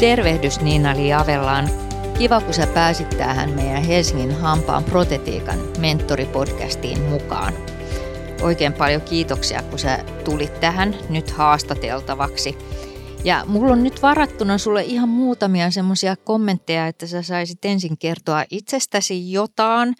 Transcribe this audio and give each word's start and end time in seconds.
Tervehdys 0.00 0.60
Niina-Li 0.60 1.12
Avellaan. 1.12 1.68
Kiva, 2.18 2.40
kun 2.40 2.54
sä 2.54 2.66
pääsit 2.66 3.10
tähän 3.10 3.50
meidän 3.50 3.82
Helsingin 3.82 4.34
hampaan 4.34 4.84
protetiikan 4.84 5.58
mentoripodcastiin 5.78 7.02
mukaan. 7.02 7.54
Oikein 8.42 8.72
paljon 8.72 9.02
kiitoksia, 9.02 9.62
kun 9.62 9.78
sä 9.78 10.04
tulit 10.24 10.60
tähän 10.60 10.96
nyt 11.08 11.30
haastateltavaksi. 11.30 12.58
Ja 13.24 13.44
mulla 13.46 13.72
on 13.72 13.82
nyt 13.82 14.02
varattuna 14.02 14.58
sulle 14.58 14.82
ihan 14.82 15.08
muutamia 15.08 15.70
semmoisia 15.70 16.16
kommentteja, 16.16 16.86
että 16.86 17.06
sä 17.06 17.22
saisit 17.22 17.64
ensin 17.64 17.98
kertoa 17.98 18.44
itsestäsi 18.50 19.32
jotain. 19.32 19.94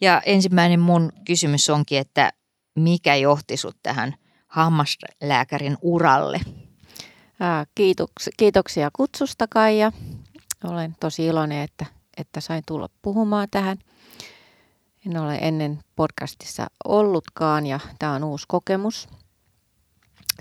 Ja 0.00 0.22
ensimmäinen 0.26 0.80
mun 0.80 1.12
kysymys 1.26 1.70
onkin, 1.70 1.98
että 1.98 2.32
mikä 2.78 3.14
johti 3.14 3.56
sut 3.56 3.76
tähän 3.82 4.14
hammaslääkärin 4.46 5.76
uralle? 5.82 6.40
Kiitoksia, 8.36 8.90
kutsusta 8.92 9.46
Kaija. 9.50 9.92
Olen 10.64 10.96
tosi 11.00 11.26
iloinen, 11.26 11.62
että, 11.62 11.86
että 12.16 12.40
sain 12.40 12.62
tulla 12.66 12.88
puhumaan 13.02 13.48
tähän. 13.50 13.78
En 15.06 15.16
ole 15.16 15.38
ennen 15.40 15.78
podcastissa 15.96 16.66
ollutkaan 16.84 17.66
ja 17.66 17.80
tämä 17.98 18.12
on 18.12 18.24
uusi 18.24 18.44
kokemus. 18.48 19.08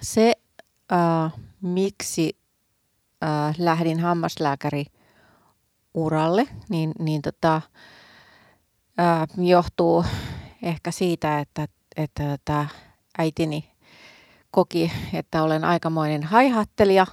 Se, 0.02 0.34
miksi 1.62 2.38
äh, 3.24 3.56
lähdin 3.58 4.00
hammaslääkäri 4.00 4.86
uralle, 5.94 6.48
niin, 6.70 6.92
niin 7.00 7.22
tota, 7.22 7.62
johtuu 9.38 10.06
ehkä 10.64 10.92
siitä, 10.92 11.40
että, 11.40 11.68
että 11.98 12.24
tota, 12.24 12.68
äitini 13.18 13.75
koki, 14.56 14.92
että 15.14 15.44
olen 15.44 15.64
aikamoinen 15.64 16.24
haihattelija 16.24 17.08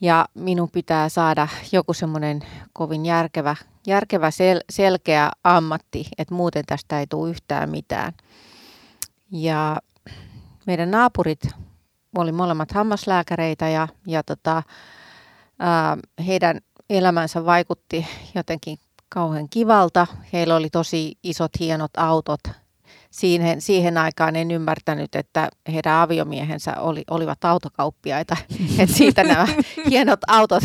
ja 0.00 0.28
minun 0.34 0.70
pitää 0.70 1.08
saada 1.08 1.48
joku 1.72 1.94
semmoinen 1.94 2.40
kovin 2.72 3.06
järkevä, 3.06 3.56
järkevä 3.86 4.30
sel- 4.30 4.64
selkeä 4.70 5.30
ammatti, 5.44 6.06
että 6.18 6.34
muuten 6.34 6.64
tästä 6.66 7.00
ei 7.00 7.06
tule 7.06 7.30
yhtään 7.30 7.70
mitään. 7.70 8.12
Ja 9.30 9.76
meidän 10.66 10.90
naapurit 10.90 11.40
oli 12.16 12.32
molemmat 12.32 12.72
hammaslääkäreitä 12.72 13.68
ja, 13.68 13.88
ja 14.06 14.22
tota, 14.22 14.62
ää, 15.58 15.96
heidän 16.26 16.60
elämänsä 16.90 17.44
vaikutti 17.44 18.06
jotenkin 18.34 18.78
kauhean 19.08 19.48
kivalta. 19.48 20.06
Heillä 20.32 20.56
oli 20.56 20.70
tosi 20.70 21.18
isot 21.22 21.52
hienot 21.60 21.90
autot, 21.96 22.40
siihen, 23.12 23.60
siihen 23.60 23.98
aikaan 23.98 24.36
en 24.36 24.50
ymmärtänyt, 24.50 25.14
että 25.14 25.48
heidän 25.72 25.94
aviomiehensä 25.94 26.76
oli, 26.80 27.02
olivat 27.10 27.44
autokauppiaita. 27.44 28.36
että 28.78 28.96
siitä 28.96 29.24
nämä 29.24 29.46
hienot 29.90 30.20
autot 30.28 30.62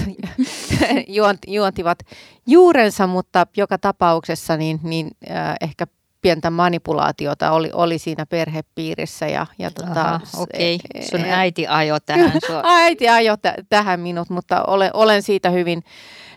juontivat 1.48 2.00
juurensa, 2.48 3.08
mutta 3.08 3.48
joka 3.58 3.78
tapauksessa 3.78 4.58
niin, 4.58 4.80
niin 4.84 5.12
äh, 5.32 5.56
ehkä 5.62 5.88
pientä 6.22 6.50
manipulaatiota 6.50 7.52
oli, 7.52 7.70
oli 7.74 7.98
siinä 7.98 8.26
perhepiirissä. 8.26 9.28
Ja, 9.28 9.46
ja 9.60 9.72
tota, 9.72 10.20
okei, 10.38 10.76
okay. 10.76 11.10
sun 11.10 11.26
äiti 11.26 11.68
ajo 11.68 12.00
tähän 12.06 12.32
sua. 12.48 12.62
äiti 12.66 13.10
ajo 13.10 13.38
t- 13.38 13.68
tähän 13.70 14.00
minut, 14.00 14.30
mutta 14.30 14.64
olen, 14.64 14.92
olen 14.94 15.22
siitä 15.22 15.50
hyvin 15.50 15.84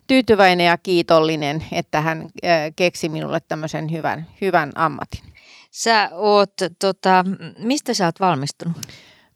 tyytyväinen 0.06 0.66
ja 0.66 0.78
kiitollinen, 0.78 1.64
että 1.72 2.00
hän 2.00 2.20
äh, 2.20 2.72
keksi 2.76 3.08
minulle 3.08 3.40
tämmöisen 3.48 3.92
hyvän, 3.92 4.26
hyvän 4.40 4.72
ammatin. 4.74 5.30
Sä 5.70 6.10
oot, 6.12 6.52
tota, 6.78 7.24
mistä 7.58 7.94
sä 7.94 8.04
oot 8.04 8.20
valmistunut? 8.20 8.76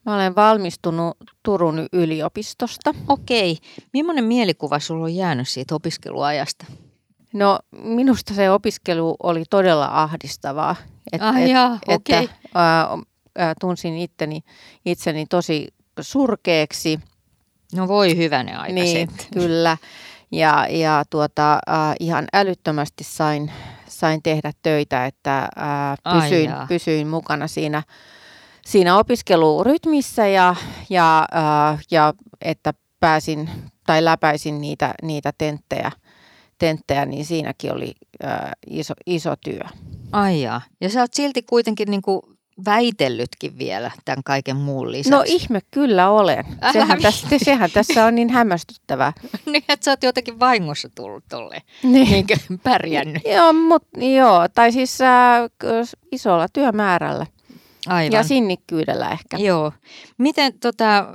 Mä 0.06 0.14
olen 0.14 0.34
valmistunut 0.34 1.16
Turun 1.42 1.86
yliopistosta. 1.92 2.94
Okei. 3.08 3.58
Millainen 3.92 4.24
mielikuva 4.24 4.78
sulla 4.78 5.04
on 5.04 5.14
jäänyt 5.14 5.48
siitä 5.48 5.74
opiskeluajasta? 5.74 6.66
No 7.32 7.58
minusta 7.72 8.34
se 8.34 8.50
opiskelu 8.50 9.16
oli 9.22 9.44
todella 9.50 9.88
ahdistavaa. 10.02 10.76
Et, 11.12 11.22
ah, 11.22 11.42
et, 11.42 11.50
jaa, 11.50 11.78
että, 11.88 12.18
okay. 12.20 12.28
ää, 12.54 13.54
tunsin 13.60 13.98
itteni, 13.98 14.40
itseni 14.86 15.26
tosi 15.26 15.68
surkeeksi. 16.00 17.00
No 17.74 17.88
voi 17.88 18.16
hyvänä 18.16 18.60
aika 18.60 18.74
Niin, 18.74 19.08
kyllä. 19.34 19.76
Ja, 20.30 20.66
ja 20.70 21.04
tuota, 21.10 21.54
äh, 21.54 21.94
ihan 22.00 22.26
älyttömästi 22.32 23.04
sain 23.04 23.52
sain 23.98 24.22
tehdä 24.22 24.52
töitä, 24.62 25.06
että 25.06 25.48
ää, 25.56 25.96
pysyin, 26.12 26.52
Ai 26.52 26.66
pysyin 26.66 27.08
mukana 27.08 27.48
siinä, 27.48 27.82
siinä 28.66 28.98
opiskelurytmissä 28.98 30.26
ja, 30.26 30.54
ja, 30.90 31.28
ää, 31.32 31.78
ja 31.90 32.14
että 32.42 32.74
pääsin 33.00 33.50
tai 33.86 34.04
läpäisin 34.04 34.60
niitä, 34.60 34.94
niitä 35.02 35.32
tenttejä, 35.38 35.92
tenttejä, 36.58 37.06
niin 37.06 37.24
siinäkin 37.24 37.72
oli 37.72 37.92
ää, 38.22 38.52
iso, 38.70 38.94
iso 39.06 39.34
työ. 39.44 39.64
Ai 40.12 40.42
ja. 40.42 40.60
ja 40.80 40.88
sä 40.88 41.00
oot 41.00 41.14
silti 41.14 41.42
kuitenkin 41.42 41.90
niin 41.90 42.02
kuin 42.02 42.22
väitellytkin 42.64 43.58
vielä 43.58 43.90
tämän 44.04 44.22
kaiken 44.24 44.56
muun 44.56 44.92
lisäksi. 44.92 45.10
No 45.10 45.22
ihme, 45.26 45.60
kyllä 45.70 46.10
olen. 46.10 46.44
Sehän, 46.72 47.02
tässä, 47.02 47.26
sehän 47.44 47.70
tässä 47.70 48.04
on 48.04 48.14
niin 48.14 48.30
hämmästyttävää. 48.30 49.12
niin, 49.46 49.64
että 49.68 49.84
sä 49.84 49.90
oot 49.90 50.02
jotenkin 50.02 50.40
vahingossa 50.40 50.88
tullut 50.94 51.24
tolle, 51.28 51.62
niin. 51.82 52.10
niinkö 52.10 52.36
pärjännyt. 52.62 53.22
joo, 53.36 53.52
mut, 53.52 53.82
joo, 53.96 54.48
tai 54.54 54.72
siis 54.72 55.00
äh, 55.00 55.50
isolla 56.12 56.48
työmäärällä. 56.52 57.26
Aivan. 57.86 58.12
Ja 58.12 58.22
sinnikkyydellä 58.22 59.10
ehkä. 59.10 59.36
Joo. 59.36 59.72
Miten 60.18 60.58
tota, 60.58 61.06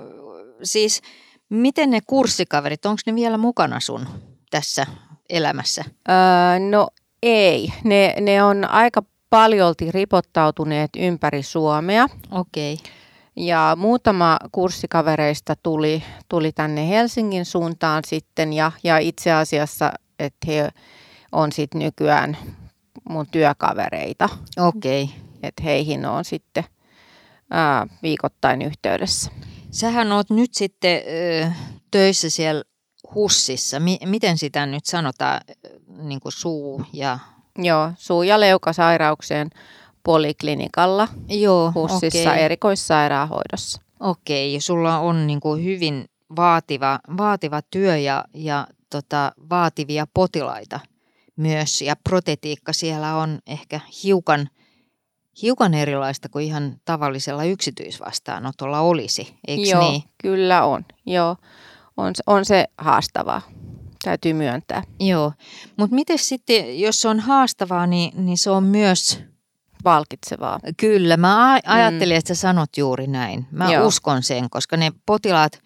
siis, 0.64 1.02
miten 1.50 1.90
ne 1.90 2.00
kurssikaverit, 2.08 2.86
onko 2.86 3.02
ne 3.06 3.16
vielä 3.16 3.38
mukana 3.38 3.80
sun 3.80 4.08
tässä 4.52 4.88
elämässä? 5.30 5.84
Öö, 6.10 6.70
no 6.70 6.88
ei, 7.24 7.74
ne, 7.84 8.16
ne 8.22 8.44
on 8.44 8.66
aika 8.66 9.04
paljolti 9.30 9.92
ripottautuneet 9.92 10.90
ympäri 10.98 11.44
Suomea. 11.44 12.08
Okei. 12.32 12.74
Okay. 12.74 12.92
Ja 13.36 13.78
muutama 13.80 14.38
kurssikavereista 14.52 15.56
tuli, 15.64 16.04
tuli 16.30 16.52
tänne 16.52 16.90
Helsingin 16.90 17.46
suuntaan 17.46 18.04
sitten 18.08 18.54
ja, 18.54 18.72
ja 18.84 18.98
itse 18.98 19.32
asiassa, 19.32 19.92
että 20.20 20.48
he 20.48 20.70
on 21.32 21.52
sitten 21.52 21.80
nykyään 21.80 22.38
mun 23.10 23.28
työkavereita. 23.32 24.30
Okei. 24.58 25.04
Okay. 25.04 25.16
Että 25.44 25.64
heihin 25.64 26.06
on 26.06 26.26
sitten 26.26 26.64
ää, 27.52 27.88
viikoittain 28.04 28.62
yhteydessä. 28.62 29.32
Sähän 29.72 30.12
oot 30.12 30.30
nyt 30.30 30.54
sitten 30.54 31.02
ö, 31.08 31.52
töissä 31.92 32.30
siellä 32.30 32.64
HUSissa. 33.16 33.80
M- 33.80 34.10
miten 34.10 34.38
sitä 34.38 34.66
nyt 34.66 34.86
sanotaan, 34.86 35.42
niin 35.88 36.20
kuin 36.20 36.32
suu 36.32 36.86
ja 36.94 37.20
Joo, 37.58 37.92
suu- 37.98 38.24
ja 38.24 38.40
leukasairauksien 38.40 39.50
poliklinikalla 40.04 41.08
Joo, 41.30 41.72
HUSissa 41.76 42.30
okay. 42.30 42.42
erikoissairaanhoidossa. 42.42 43.82
Okei, 44.00 44.54
okay, 44.54 44.62
sulla 44.62 45.00
on 45.00 45.28
niin 45.28 45.40
kuin 45.40 45.64
hyvin 45.64 46.06
vaativa, 46.36 47.00
vaativa 47.18 47.62
työ 47.72 47.98
ja, 47.98 48.26
ja 48.34 48.68
tota, 48.90 49.32
vaativia 49.50 50.08
potilaita 50.14 50.80
myös. 51.36 51.82
Ja 51.82 51.96
protetiikka 51.96 52.74
siellä 52.74 53.16
on 53.16 53.40
ehkä 53.48 53.80
hiukan, 54.04 54.50
hiukan 55.42 55.74
erilaista 55.74 56.30
kuin 56.30 56.46
ihan 56.46 56.76
tavallisella 56.86 57.44
yksityisvastaanotolla 57.44 58.80
olisi, 58.80 59.36
eikö 59.48 59.70
Joo, 59.70 59.90
niin? 59.90 60.04
kyllä 60.18 60.66
on. 60.66 60.86
Joo, 61.06 61.36
on, 61.98 62.14
on 62.28 62.46
se 62.46 62.66
haastavaa 62.78 63.42
täytyy 64.04 64.34
myöntää. 64.34 64.84
Joo, 65.00 65.34
mutta 65.78 65.96
miten 65.96 66.20
sitten, 66.20 66.80
jos 66.80 67.02
se 67.02 67.08
on 67.08 67.20
haastavaa, 67.20 67.88
niin, 67.88 68.26
niin 68.26 68.38
se 68.38 68.50
on 68.50 68.64
myös... 68.64 69.20
Palkitsevaa. 69.84 70.60
Kyllä, 70.78 71.18
mä 71.18 71.60
ajattelin, 71.66 72.16
mm. 72.16 72.18
että 72.18 72.34
sä 72.34 72.42
sanot 72.42 72.78
juuri 72.78 73.08
näin. 73.08 73.48
Mä 73.52 73.72
Joo. 73.72 73.88
uskon 73.88 74.24
sen, 74.24 74.50
koska 74.50 74.78
ne 74.78 74.92
potilaat 75.06 75.62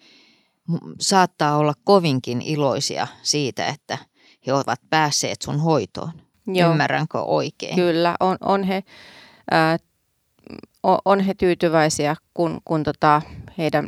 saattaa 1.00 1.56
olla 1.56 1.74
kovinkin 1.84 2.42
iloisia 2.42 3.06
siitä, 3.22 3.66
että 3.66 3.98
he 4.46 4.52
ovat 4.52 4.80
päässeet 4.90 5.42
sun 5.42 5.60
hoitoon. 5.60 6.12
Joo. 6.46 6.70
Ymmärränkö 6.70 7.20
oikein? 7.20 7.74
Kyllä, 7.74 8.16
on, 8.20 8.36
on, 8.40 8.62
he, 8.62 8.82
äh, 9.52 9.80
on 11.04 11.20
he 11.20 11.34
tyytyväisiä, 11.34 12.16
kun, 12.34 12.60
kun 12.64 12.82
tota 12.82 13.22
heidän 13.58 13.86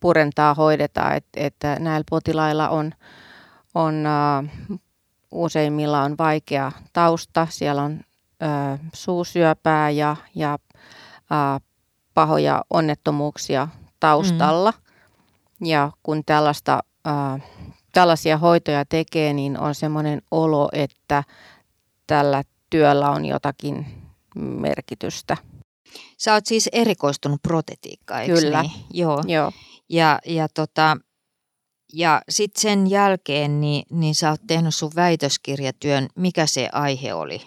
purentaa 0.00 0.54
hoidetaan, 0.54 1.16
että, 1.16 1.40
että 1.40 1.76
näillä 1.78 2.04
potilailla 2.10 2.68
on, 2.68 2.92
on 3.74 4.04
uh, 4.06 4.78
useimmilla 5.30 6.02
on 6.02 6.18
vaikea 6.18 6.72
tausta. 6.92 7.46
Siellä 7.50 7.82
on 7.82 7.92
uh, 7.92 8.78
suusyöpää 8.94 9.90
ja, 9.90 10.16
ja 10.34 10.58
uh, 11.30 11.62
pahoja 12.14 12.64
onnettomuuksia 12.70 13.68
taustalla. 14.00 14.70
Mm. 14.70 15.66
Ja 15.66 15.92
kun 16.02 16.22
tällaista, 16.26 16.80
uh, 17.08 17.40
tällaisia 17.92 18.38
hoitoja 18.38 18.84
tekee, 18.84 19.32
niin 19.32 19.58
on 19.58 19.74
semmoinen 19.74 20.22
olo, 20.30 20.68
että 20.72 21.24
tällä 22.06 22.42
työllä 22.70 23.10
on 23.10 23.24
jotakin 23.24 23.86
merkitystä. 24.36 25.36
Sä 26.18 26.34
oot 26.34 26.46
siis 26.46 26.68
erikoistunut 26.72 27.42
protetiikkaan, 27.42 28.22
eikö 28.22 28.34
Kyllä. 28.34 28.62
Niin? 28.62 28.72
Joo. 28.92 29.22
Joo. 29.26 29.52
Ja, 29.88 30.18
ja 30.26 30.48
tota, 30.48 30.96
ja 31.92 32.22
sitten 32.28 32.60
sen 32.60 32.90
jälkeen 32.90 33.60
niin, 33.60 33.86
niin 33.90 34.14
sä 34.14 34.30
oot 34.30 34.40
tehnyt 34.46 34.74
sun 34.74 34.92
väitöskirjatyön. 34.96 36.08
Mikä 36.14 36.46
se 36.46 36.68
aihe 36.72 37.14
oli? 37.14 37.42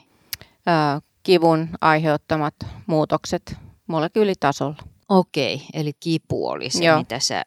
Ää, 0.65 1.01
kivun 1.23 1.69
aiheuttamat 1.81 2.55
muutokset 2.87 3.55
molekyylitasolla. 3.87 4.75
Okei, 5.09 5.61
eli 5.73 5.91
kipu 5.99 6.47
oli 6.47 6.69
se, 6.69 6.85
Joo. 6.85 6.97
mitä 6.97 7.19
sä... 7.19 7.43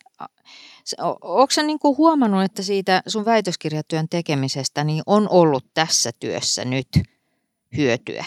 Onko 1.21 1.51
sä 1.51 1.63
niinku 1.63 1.97
huomannut, 1.97 2.43
että 2.43 2.63
siitä 2.63 3.03
sun 3.07 3.25
väitöskirjatyön 3.25 4.09
tekemisestä 4.09 4.85
niin 4.85 5.03
on 5.07 5.29
ollut 5.31 5.65
tässä 5.75 6.11
työssä 6.21 6.65
nyt 6.65 6.89
hyötyä? 7.77 8.25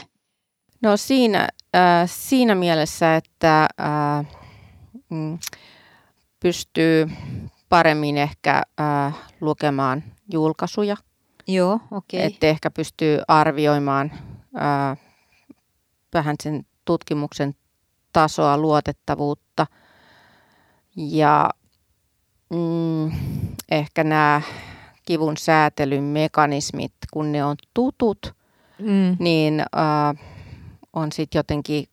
No 0.81 0.97
siinä, 0.97 1.49
äh, 1.75 2.09
siinä 2.13 2.55
mielessä, 2.55 3.15
että 3.15 3.67
äh, 3.79 4.25
pystyy 6.39 7.09
paremmin 7.69 8.17
ehkä 8.17 8.61
äh, 8.79 9.15
lukemaan 9.41 10.03
julkaisuja. 10.33 10.95
Joo, 11.47 11.79
okei. 11.91 12.23
Että 12.23 12.47
ehkä 12.47 12.71
pystyy 12.71 13.19
arvioimaan 13.27 14.11
äh, 14.57 14.97
vähän 16.13 16.35
sen 16.43 16.65
tutkimuksen 16.85 17.55
tasoa, 18.13 18.57
luotettavuutta. 18.57 19.67
Ja 20.95 21.49
mm, 22.49 23.11
ehkä 23.71 24.03
nämä 24.03 24.41
kivun 25.05 25.37
säätelyn 25.37 26.03
mekanismit, 26.03 26.93
kun 27.13 27.31
ne 27.31 27.43
on 27.45 27.55
tutut, 27.73 28.39
Mm. 28.79 29.17
niin 29.19 29.59
äh, 29.59 30.25
on 30.93 31.11
sitten 31.11 31.39
jotenkin 31.39 31.85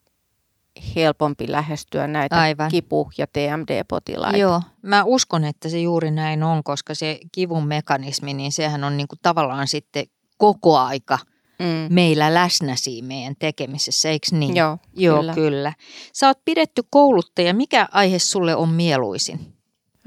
helpompi 0.97 1.53
lähestyä 1.53 2.07
näitä 2.07 2.41
Aivan. 2.41 2.71
kipu- 2.71 3.11
ja 3.19 3.27
TMD-potilaita. 3.27 4.37
Joo, 4.37 4.63
mä 4.83 5.05
uskon, 5.05 5.45
että 5.45 5.69
se 5.69 5.81
juuri 5.81 6.11
näin 6.11 6.43
on, 6.43 6.65
koska 6.65 6.95
se 6.95 7.19
kivun 7.33 7.67
mekanismi, 7.67 8.35
niin 8.35 8.53
sehän 8.53 8.85
on 8.85 8.97
niinku 8.97 9.15
tavallaan 9.23 9.69
sitten 9.69 10.07
koko 10.39 10.79
aika 10.79 11.19
Mm. 11.59 11.95
meillä 11.95 12.35
läsnä 12.35 12.77
siinä 12.77 13.09
meidän 13.09 13.35
tekemisessä, 13.39 14.09
eikö 14.09 14.27
niin? 14.31 14.57
Joo, 14.57 14.79
Joo 14.95 15.19
kyllä. 15.19 15.35
kyllä. 15.35 15.73
Sä 16.13 16.27
oot 16.27 16.39
pidetty 16.45 16.83
kouluttaja. 16.91 17.55
Mikä 17.55 17.89
aihe 17.93 18.19
sulle 18.19 18.57
on 18.57 18.69
mieluisin? 18.69 19.55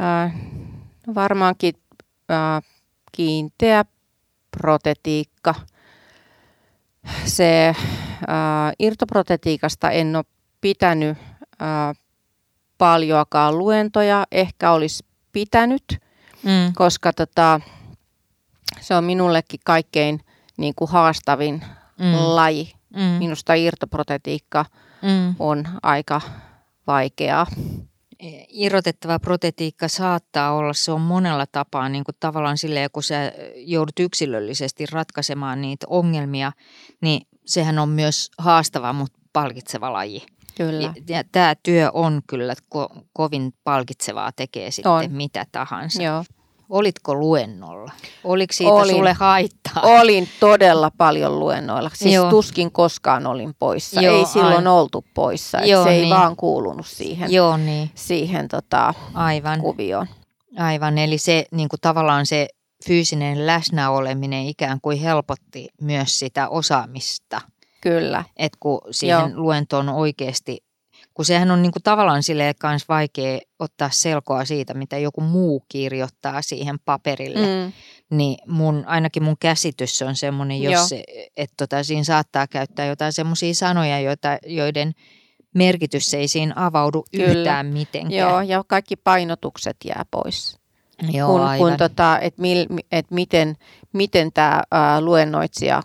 Äh, 0.01 0.36
varmaankin 1.15 1.74
äh, 2.31 2.63
kiinteä 3.12 3.86
protetiikka. 4.57 5.56
Se 7.25 7.68
äh, 7.69 7.75
irtoprotetiikasta 8.80 9.89
en 9.92 10.15
ole 10.15 10.25
pitänyt 10.62 11.18
äh, 11.62 11.96
paljoakaan 12.78 13.58
luentoja. 13.58 14.26
Ehkä 14.32 14.72
olisi 14.72 15.06
pitänyt, 15.32 15.84
Mm. 16.44 16.74
koska 16.76 17.14
tota, 17.14 17.62
se 18.82 18.96
on 18.96 19.04
minullekin 19.04 19.60
kaikkein 19.66 20.20
niin 20.58 20.74
kuin 20.76 20.92
haastavin 20.92 21.62
Mm. 22.00 22.14
laji. 22.16 22.74
Mm. 22.96 23.02
Minusta 23.02 23.54
irtoprotetiikka 23.54 24.66
Mm. 25.02 25.36
on 25.40 25.64
aika 25.84 26.22
vaikeaa. 26.88 27.48
Irrotettava 28.50 29.20
protetiikka 29.20 29.88
saattaa 29.88 30.52
olla, 30.54 30.74
se 30.74 30.92
on 30.92 31.02
monella 31.02 31.46
tapaa 31.52 31.90
niin 31.90 32.04
kuin 32.04 32.16
tavallaan 32.20 32.58
silleen, 32.58 32.90
kun 32.94 33.04
sä 33.04 33.32
joudut 33.56 34.00
yksilöllisesti 34.00 34.86
ratkaisemaan 34.86 35.62
niitä 35.62 35.86
ongelmia, 35.90 36.52
niin 37.02 37.28
sehän 37.46 37.80
on 37.80 37.90
myös 37.90 38.32
haastava, 38.38 38.94
mutta 38.94 39.20
palkitseva 39.34 39.94
laji. 39.94 40.26
Kyllä. 40.57 40.94
Ja 41.10 41.24
tämä 41.31 41.56
työ 41.63 41.90
on 41.94 42.22
kyllä 42.28 42.54
ko- 42.75 43.01
kovin 43.13 43.54
palkitsevaa, 43.63 44.31
tekee 44.31 44.72
sitten 44.72 44.92
On. 44.92 45.12
mitä 45.12 45.46
tahansa. 45.51 46.04
Joo. 46.04 46.24
Olitko 46.69 47.16
luennolla? 47.16 47.92
Oliko 48.24 48.54
siitä 48.54 48.74
Olin. 48.74 48.96
sulle 48.96 49.13
haittaa? 49.13 49.84
Olin 49.84 50.30
todella 50.40 50.92
paljon 50.98 51.40
luennoilla. 51.40 51.92
Siis 51.94 52.13
Joo. 52.16 52.30
tuskin 52.30 52.72
koskaan 52.72 53.28
olin 53.28 53.54
poissa. 53.60 54.01
Joo, 54.01 54.18
ei 54.18 54.25
silloin 54.25 54.54
aivan. 54.54 54.68
oltu 54.68 55.06
poissa. 55.13 55.60
Et 55.60 55.68
Joo, 55.68 55.84
se 55.84 55.90
ei 55.90 56.01
niin. 56.01 56.10
vaan 56.16 56.36
kuulunut 56.36 56.88
siihen, 56.88 57.31
Joo, 57.34 57.57
niin, 57.57 57.92
siihen 57.96 58.48
tota, 58.48 58.94
aivan. 59.13 59.60
kuvioon. 59.62 60.07
Aivan, 60.57 60.98
eli 60.98 61.18
se 61.18 61.46
niin 61.51 61.69
kuin 61.69 61.80
tavallaan 61.81 62.25
se 62.25 62.48
fyysinen 62.88 63.48
läsnäoleminen 63.48 64.46
ikään 64.48 64.81
kuin 64.81 65.00
helpotti 65.00 65.68
myös 65.81 66.19
sitä 66.19 66.50
osaamista, 66.50 67.42
Kyllä. 67.81 68.24
että 68.38 68.58
kun 68.60 68.81
siihen 68.92 69.20
Joo. 69.20 69.44
luentoon 69.44 69.90
oikeasti, 69.90 70.64
kun 71.14 71.26
sehän 71.26 71.52
on 71.52 71.62
niin 71.62 71.72
kuin 71.72 71.84
tavallaan 71.84 72.24
silleen 72.24 72.56
kans 72.60 72.90
vaikea 72.90 73.40
ottaa 73.60 73.90
selkoa 73.92 74.46
siitä, 74.46 74.74
mitä 74.74 74.98
joku 74.98 75.22
muu 75.22 75.66
kirjoittaa 75.70 76.42
siihen 76.42 76.80
paperille, 76.86 77.40
mm. 77.66 77.74
Niin 78.18 78.38
mun, 78.48 78.84
ainakin 78.88 79.24
mun 79.24 79.36
käsitys 79.40 80.02
on 80.02 80.16
semmoinen, 80.16 80.62
jos 80.62 80.90
se, 80.90 81.04
että 81.38 81.54
tota, 81.58 81.84
siinä 81.84 82.04
saattaa 82.04 82.48
käyttää 82.48 82.86
jotain 82.86 83.14
semmoisia 83.14 83.54
sanoja, 83.54 84.00
joita, 84.00 84.38
joiden 84.46 84.94
merkitys 85.56 86.14
ei 86.14 86.28
siinä 86.28 86.54
avaudu 86.56 87.06
Kyllä. 87.12 87.28
yhtään 87.28 87.66
mitenkään. 87.66 88.30
Joo, 88.30 88.42
ja 88.42 88.64
kaikki 88.68 88.96
painotukset 88.96 89.78
jää 89.86 90.06
pois. 90.12 90.60
Joo 91.12 91.32
kun, 91.32 91.42
aivan. 91.42 91.70
kun 91.70 91.78
tota, 91.78 92.20
et 92.20 92.38
mil, 92.38 92.66
et 92.92 93.12
miten, 93.12 93.56
miten 93.94 94.34
tämä 94.34 94.62
luennoitsija 95.00 95.84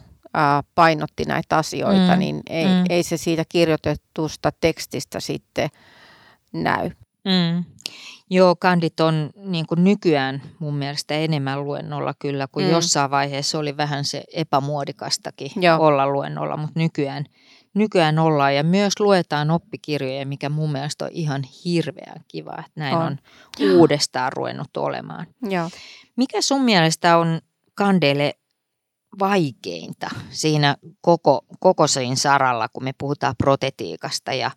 painotti 0.74 1.24
näitä 1.24 1.56
asioita, 1.56 2.12
Mm, 2.12 2.18
niin 2.18 2.40
ei, 2.50 2.64
mm. 2.64 2.84
ei 2.88 3.02
se 3.02 3.16
siitä 3.16 3.44
kirjoitetusta 3.48 4.52
tekstistä 4.60 5.20
sitten 5.20 5.68
näy. 6.52 6.90
Mm. 7.24 7.64
Joo, 8.30 8.56
kandit 8.56 9.00
on 9.00 9.30
niin 9.36 9.66
kuin 9.66 9.84
nykyään 9.84 10.42
mun 10.58 10.74
mielestä 10.74 11.14
enemmän 11.14 11.64
luennolla 11.64 12.14
kyllä, 12.18 12.46
kuin 12.52 12.66
Mm. 12.66 12.72
jossain 12.72 13.10
vaiheessa 13.10 13.58
oli 13.58 13.76
vähän 13.76 14.04
se 14.04 14.24
epämuodikastakin 14.34 15.50
Joo. 15.56 15.78
olla 15.80 16.06
luennolla, 16.06 16.56
mutta 16.56 16.80
nykyään, 16.80 17.24
nykyään 17.74 18.18
ollaan 18.18 18.54
ja 18.56 18.64
myös 18.64 18.92
luetaan 19.00 19.50
oppikirjoja, 19.50 20.26
mikä 20.26 20.48
mun 20.48 20.72
mielestä 20.72 21.04
on 21.04 21.10
ihan 21.12 21.42
hirveän 21.64 22.24
kiva, 22.28 22.52
että 22.58 22.70
näin 22.76 22.96
On. 22.96 23.02
on, 23.02 23.18
on 23.60 23.70
uudestaan 23.76 24.32
ruvennut 24.32 24.76
olemaan. 24.76 25.26
Joo. 25.42 25.70
Mikä 26.16 26.40
sun 26.40 26.62
mielestä 26.62 27.16
on 27.18 27.40
kandeille 27.74 28.34
vaikeinta 29.18 30.10
siinä 30.30 30.76
koko, 31.00 31.44
koko 31.60 31.86
siinä 31.86 32.16
saralla, 32.16 32.68
kun 32.68 32.84
me 32.84 32.92
puhutaan 32.98 33.34
protetiikasta 33.38 34.32
ja 34.32 34.50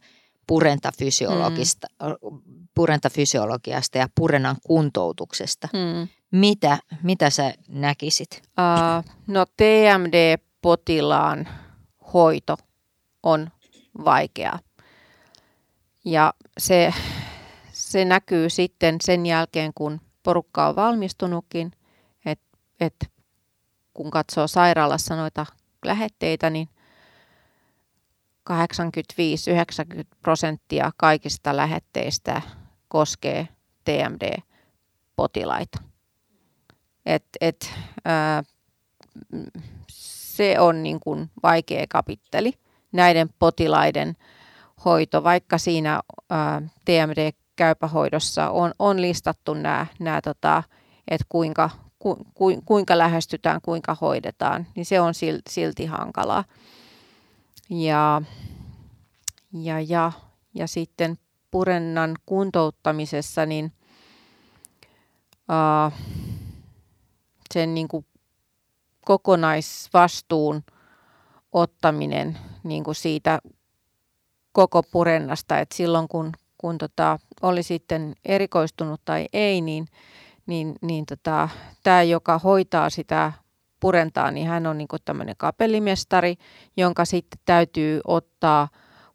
purentafysiologista, 0.47 1.87
Mm. 2.03 2.41
purentafysiologiasta 2.75 3.97
ja 3.97 4.07
purenan 4.15 4.55
kuntoutuksesta? 4.67 5.67
Hmm. 5.73 6.07
Mitä, 6.31 6.77
mitä 7.03 7.29
sä 7.29 7.53
näkisit? 7.67 8.41
Uh, 8.41 9.03
no 9.27 9.45
TMD-potilaan 9.45 11.47
hoito 12.13 12.57
on 13.23 13.49
vaikeaa. 14.05 14.59
Ja 16.05 16.33
se, 16.57 16.93
se 17.71 18.05
näkyy 18.05 18.49
sitten 18.49 18.95
sen 19.01 19.25
jälkeen, 19.25 19.71
kun 19.75 20.01
porukka 20.23 20.67
on 20.67 20.75
valmistunutkin, 20.75 21.71
että 22.25 22.57
et 22.79 22.95
kun 23.97 24.11
katsoo 24.11 24.47
sairaalassa 24.47 25.15
noita 25.15 25.45
lähetteitä, 25.85 26.49
niin 26.49 26.69
85-90 28.49 28.53
prosenttia 30.21 30.91
kaikista 30.97 31.57
lähetteistä 31.57 32.41
koskee 32.87 33.47
TMD-potilaita. 33.83 35.83
Et, 37.05 37.25
et, 37.41 37.73
ää, 38.05 38.43
se 39.89 40.59
on 40.59 40.83
niin 40.83 40.99
kuin 40.99 41.29
vaikea 41.43 41.85
kapitteli 41.89 42.53
näiden 42.91 43.29
potilaiden 43.39 44.17
hoito, 44.85 45.23
vaikka 45.23 45.57
siinä 45.57 46.01
ää, 46.29 46.61
TMD-käypähoidossa 46.85 48.49
on, 48.49 48.73
on 48.79 49.01
listattu 49.01 49.53
nämä, 49.53 49.85
nämä 49.99 50.21
tota, 50.21 50.63
että 51.07 51.25
kuinka, 51.29 51.69
ku, 51.99 52.17
ku, 52.33 52.61
kuinka 52.65 52.97
lähestytään, 52.97 53.61
kuinka 53.61 53.97
hoidetaan, 54.01 54.67
niin 54.75 54.85
se 54.85 55.01
on 55.01 55.13
silti, 55.49 55.85
hankalaa. 55.85 56.43
Ja, 57.69 58.21
ja, 59.53 59.79
ja, 59.79 60.11
ja 60.53 60.67
sitten 60.67 61.17
purennan 61.51 62.15
kuntouttamisessa, 62.25 63.45
niin 63.45 63.71
ää, 65.49 65.91
sen 67.53 67.73
niin 67.73 67.87
kuin 67.87 68.05
kokonaisvastuun 69.05 70.63
ottaminen 71.51 72.37
niin 72.63 72.83
kuin 72.83 72.95
siitä 72.95 73.39
koko 74.51 74.83
purennasta, 74.83 75.59
että 75.59 75.75
silloin 75.75 76.07
kun, 76.07 76.31
kun 76.57 76.77
tota, 76.77 77.19
oli 77.41 77.63
sitten 77.63 78.15
erikoistunut 78.25 79.01
tai 79.05 79.27
ei, 79.33 79.61
niin, 79.61 79.87
niin, 80.47 80.75
niin 80.81 81.05
tota, 81.05 81.49
tämä, 81.83 82.03
joka 82.03 82.39
hoitaa 82.39 82.89
sitä 82.89 83.31
purentaa, 83.79 84.31
niin 84.31 84.47
hän 84.47 84.67
on 84.67 84.77
niin 84.77 84.87
tämmöinen 85.05 85.35
kapellimestari, 85.37 86.35
jonka 86.77 87.05
sitten 87.05 87.39
täytyy 87.45 88.01
ottaa 88.07 88.67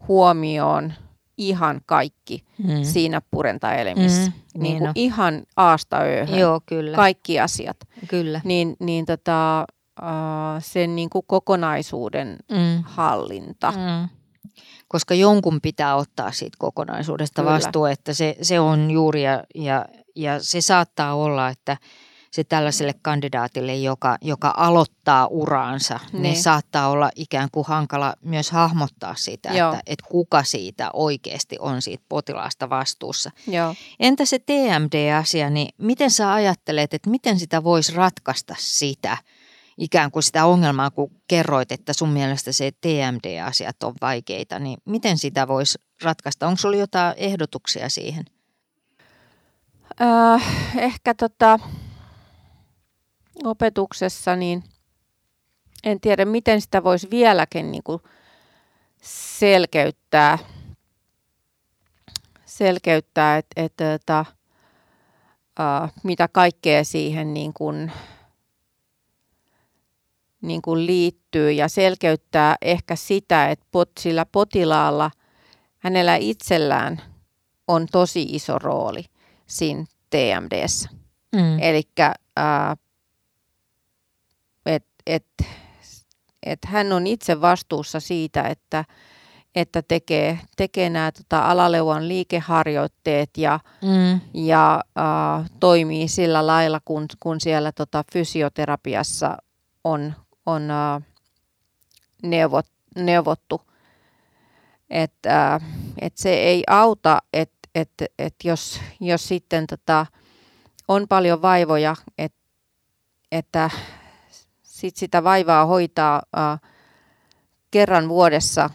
huomioon 0.09 0.93
ihan 1.39 1.81
kaikki 1.87 2.45
Mm. 2.59 2.83
siinä 2.85 3.23
purentaelimessä. 3.31 4.31
Mm, 4.55 4.63
niin 4.63 4.83
niin 4.83 4.93
ihan 4.95 5.43
aasta 5.57 5.99
ööhön. 5.99 6.39
Joo, 6.39 6.61
kyllä. 6.67 6.97
Kaikki 6.97 7.41
asiat. 7.41 7.77
Kyllä. 8.09 8.41
Niin, 8.45 8.77
niin 8.81 9.07
tota, 9.07 9.61
äh, 10.03 10.07
sen 10.59 10.97
niin 10.97 11.11
kuin 11.11 11.25
kokonaisuuden 11.27 12.37
Mm. 12.51 12.83
hallinta. 12.85 13.71
Mm. 13.71 14.09
Koska 14.89 15.15
jonkun 15.15 15.61
pitää 15.61 15.97
ottaa 15.97 16.33
siitä 16.33 16.57
kokonaisuudesta 16.59 17.43
Kyllä. 17.43 17.55
vastuu, 17.55 17.85
että 17.85 18.13
se, 18.15 18.37
se 18.43 18.61
on 18.61 18.91
juuri 18.91 19.23
ja, 19.23 19.45
ja, 19.55 19.85
ja 20.17 20.43
se 20.43 20.61
saattaa 20.61 21.15
olla, 21.15 21.49
että 21.49 21.77
se 22.33 22.45
tällaiselle 22.45 22.95
kandidaatille, 23.03 23.75
joka, 23.77 24.17
joka 24.21 24.55
aloittaa 24.57 25.27
uraansa, 25.27 26.01
niin. 26.13 26.23
niin 26.23 26.43
saattaa 26.43 26.89
olla 26.89 27.11
ikään 27.17 27.49
kuin 27.53 27.67
hankala 27.67 28.15
myös 28.21 28.51
hahmottaa 28.51 29.15
sitä, 29.15 29.49
Joo. 29.49 29.73
että, 29.73 29.83
että 29.87 30.07
kuka 30.09 30.45
siitä 30.45 30.91
oikeasti 30.93 31.57
on 31.61 31.83
siitä 31.83 32.05
potilaasta 32.09 32.71
vastuussa. 32.71 33.31
Joo. 33.47 33.75
Entä 34.01 34.25
se 34.25 34.39
TMD-asia, 34.39 35.51
niin 35.51 35.69
miten 35.79 36.11
sä 36.11 36.33
ajattelet, 36.33 36.95
että 36.95 37.11
miten 37.11 37.39
sitä 37.39 37.65
voisi 37.65 37.95
ratkaista 37.95 38.55
sitä, 38.59 39.17
ikään 39.79 40.11
kuin 40.11 40.23
sitä 40.23 40.45
ongelmaa, 40.45 40.91
kun 40.91 41.11
kerroit, 41.29 41.73
että 41.73 41.93
sun 41.93 42.09
mielestä 42.09 42.53
se 42.53 42.71
TMD-asiat 42.81 43.83
on 43.83 43.95
vaikeita, 44.01 44.59
niin 44.59 44.79
miten 44.85 45.19
sitä 45.19 45.49
voisi 45.49 45.79
ratkaista? 46.03 46.47
Onko 46.47 46.57
sulla 46.57 46.77
jotain 46.77 47.15
ehdotuksia 47.17 47.89
siihen? 47.89 48.25
Äh, 50.01 50.43
ehkä 50.77 51.15
tota, 51.15 51.59
opetuksessa, 53.45 54.37
niin 54.37 54.65
en 55.85 56.01
tiedä, 56.01 56.25
miten 56.25 56.61
sitä 56.61 56.85
voisi 56.85 57.11
vieläkin 57.11 57.73
niin 57.73 57.83
kuin 57.83 58.03
selkeyttää, 59.03 60.39
selkeyttää 62.45 63.39
että 63.39 63.63
et, 63.65 63.73
tota, 63.77 64.25
äh, 65.61 65.93
mitä 66.03 66.29
kaikkea 66.29 66.85
siihen 66.85 67.35
niin 67.35 67.53
kuin, 67.53 67.93
niin 70.41 70.63
kuin 70.63 70.87
liittyy 70.87 71.53
ja 71.53 71.69
selkeyttää 71.69 72.57
ehkä 72.63 72.97
sitä, 72.97 73.51
että 73.51 73.67
pot, 73.71 73.91
sillä 74.01 74.27
potilaalla, 74.27 75.11
hänellä 75.79 76.17
itsellään 76.17 77.03
on 77.69 77.87
tosi 77.93 78.23
iso 78.23 78.59
rooli 78.59 79.12
siinä 79.53 79.85
TMDssä. 80.11 80.89
Mm. 81.35 81.59
Eli 81.59 81.83
että 84.67 84.85
et, 85.07 85.27
et 86.43 86.65
hän 86.65 86.93
on 86.93 87.07
itse 87.07 87.41
vastuussa 87.41 88.01
siitä, 88.01 88.43
että, 88.43 88.85
että 89.55 89.83
tekee, 89.83 90.39
tekee 90.57 90.91
nämä 90.91 91.13
tota, 91.13 91.51
alaleuvan 91.51 92.09
liikeharjoitteet 92.09 93.31
ja, 93.37 93.61
Mm. 93.83 94.21
ja 94.35 94.81
äh, 94.99 95.51
toimii 95.61 96.09
sillä 96.09 96.47
lailla, 96.47 96.81
kun, 96.85 97.07
kun 97.21 97.41
siellä 97.41 97.73
tota, 97.73 98.05
fysioterapiassa 98.13 99.37
on, 99.85 100.15
on 100.47 100.71
äh, 100.71 101.03
neuvot, 102.23 102.67
neuvottu. 102.97 103.61
Että 104.91 105.55
äh, 105.55 105.63
et 106.01 106.17
se 106.17 106.35
ei 106.35 106.65
auta, 106.67 107.19
että 107.33 107.62
et, 107.75 107.91
et 108.19 108.35
jos, 108.45 108.81
jos 109.01 109.29
sitten 109.29 109.67
tota, 109.67 110.07
on 110.89 111.09
paljon 111.09 111.43
vaivoja, 111.43 111.97
et, 112.19 112.35
että 113.33 113.71
sit 114.63 114.97
sitä 114.97 115.25
vaivaa 115.25 115.67
hoitaa 115.67 116.23
äh, 116.39 116.61
kerran 117.71 118.09
vuodessa 118.09 118.71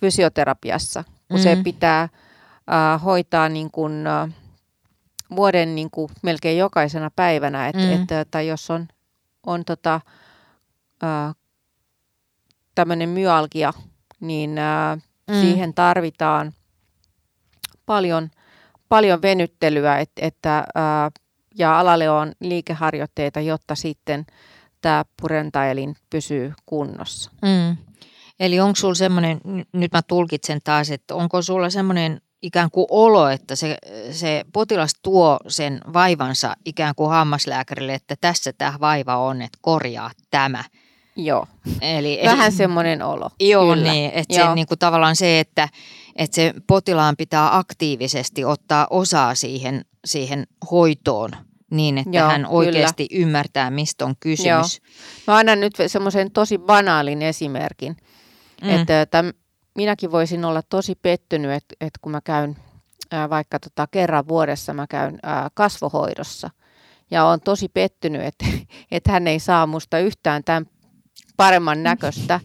fysioterapiassa, 0.00 1.04
kun 1.28 1.38
mm. 1.40 1.42
se 1.42 1.58
pitää 1.64 2.02
äh, 2.02 3.02
hoitaa 3.04 3.48
niin 3.48 3.70
kuin, 3.70 4.06
äh, 4.06 4.30
vuoden 5.36 5.74
niin 5.74 5.90
kuin 5.90 6.10
melkein 6.22 6.58
jokaisena 6.58 7.10
päivänä, 7.16 7.68
että 7.68 7.82
Mm. 7.82 7.92
et, 8.02 8.12
että 8.12 8.42
jos 8.42 8.70
on, 8.70 8.88
on 9.46 9.64
tota, 9.64 10.00
äh, 11.04 11.34
tämmöinen 12.74 13.08
myalgia, 13.08 13.72
niin 14.20 14.50
Mm. 14.50 15.34
mm. 15.34 15.40
siihen 15.40 15.74
tarvitaan 15.74 16.52
paljon, 17.86 18.30
paljon 18.88 19.22
venyttelyä 19.22 19.98
et, 19.98 20.10
että, 20.16 20.64
ää, 20.74 21.10
ja 21.58 21.80
alalle 21.80 22.10
on 22.10 22.32
liikeharjoitteita, 22.40 23.40
jotta 23.40 23.74
sitten 23.74 24.26
tämä 24.80 25.04
purentaelin 25.22 25.96
pysyy 26.10 26.52
kunnossa. 26.66 27.30
Mm. 27.42 27.76
Eli 28.40 28.60
onko 28.60 28.76
sulla 28.76 28.94
semmoinen, 28.94 29.40
nyt 29.72 29.92
mä 29.92 30.02
tulkitsen 30.02 30.60
taas, 30.64 30.90
että 30.90 31.14
onko 31.14 31.42
sulla 31.42 31.70
semmoinen 31.70 32.20
ikään 32.42 32.70
kuin 32.70 32.86
olo, 32.90 33.28
että 33.28 33.56
se, 33.56 33.78
se 34.10 34.44
potilas 34.52 34.92
tuo 35.02 35.38
sen 35.48 35.80
vaivansa 35.92 36.54
ikään 36.64 36.94
kuin 36.94 37.10
hammaslääkärille, 37.10 37.94
että 37.94 38.14
tässä 38.20 38.52
tämä 38.52 38.74
vaiva 38.80 39.16
on, 39.16 39.42
että 39.42 39.58
korjaa 39.62 40.10
tämä. 40.30 40.64
Joo, 41.16 41.46
Eli, 41.80 42.20
vähän 42.24 42.52
semmoinen 42.52 43.02
olo. 43.02 43.30
Joo, 43.40 43.74
kyllä. 43.74 43.92
niin, 43.92 44.10
että 44.14 44.34
se 44.34 44.40
Joo. 44.40 44.54
niin 44.54 44.66
kuin 44.66 44.78
tavallaan 44.78 45.16
se, 45.16 45.40
että, 45.40 45.68
että 46.16 46.34
se 46.34 46.54
potilaan 46.66 47.16
pitää 47.16 47.56
aktiivisesti 47.58 48.44
ottaa 48.44 48.86
osaa 48.90 49.34
siihen, 49.34 49.84
siihen 50.04 50.46
hoitoon 50.70 51.30
niin, 51.70 51.98
että 51.98 52.10
Joo, 52.16 52.28
hän 52.28 52.40
kyllä. 52.40 52.48
oikeasti 52.48 53.08
ymmärtää, 53.12 53.70
mistä 53.70 54.04
on 54.04 54.14
kysymys. 54.20 54.80
Mä 55.26 55.36
annan 55.36 55.60
nyt 55.60 55.72
semmoisen 55.86 56.30
tosi 56.30 56.58
banaalin 56.58 57.22
esimerkin, 57.22 57.96
Mm. 58.62 58.70
että 58.70 59.06
täm, 59.06 59.32
minäkin 59.74 60.10
voisin 60.10 60.44
olla 60.44 60.62
tosi 60.62 60.94
pettynyt, 61.02 61.50
että, 61.50 61.74
että 61.80 61.98
kun 62.02 62.12
mä 62.12 62.20
käyn 62.20 62.56
ää, 63.10 63.30
vaikka 63.30 63.58
tota, 63.60 63.86
kerran 63.90 64.28
vuodessa 64.28 64.74
mä 64.74 64.86
käyn 64.86 65.18
ää, 65.22 65.50
kasvohoidossa 65.54 66.50
ja 67.10 67.24
on 67.24 67.40
tosi 67.40 67.68
pettynyt, 67.68 68.22
että, 68.22 68.44
että 68.90 69.12
hän 69.12 69.26
ei 69.26 69.38
saa 69.38 69.66
musta 69.66 69.98
yhtään 69.98 70.44
tämän 70.44 70.66
paremman 71.36 71.82
näköistä. 71.82 72.40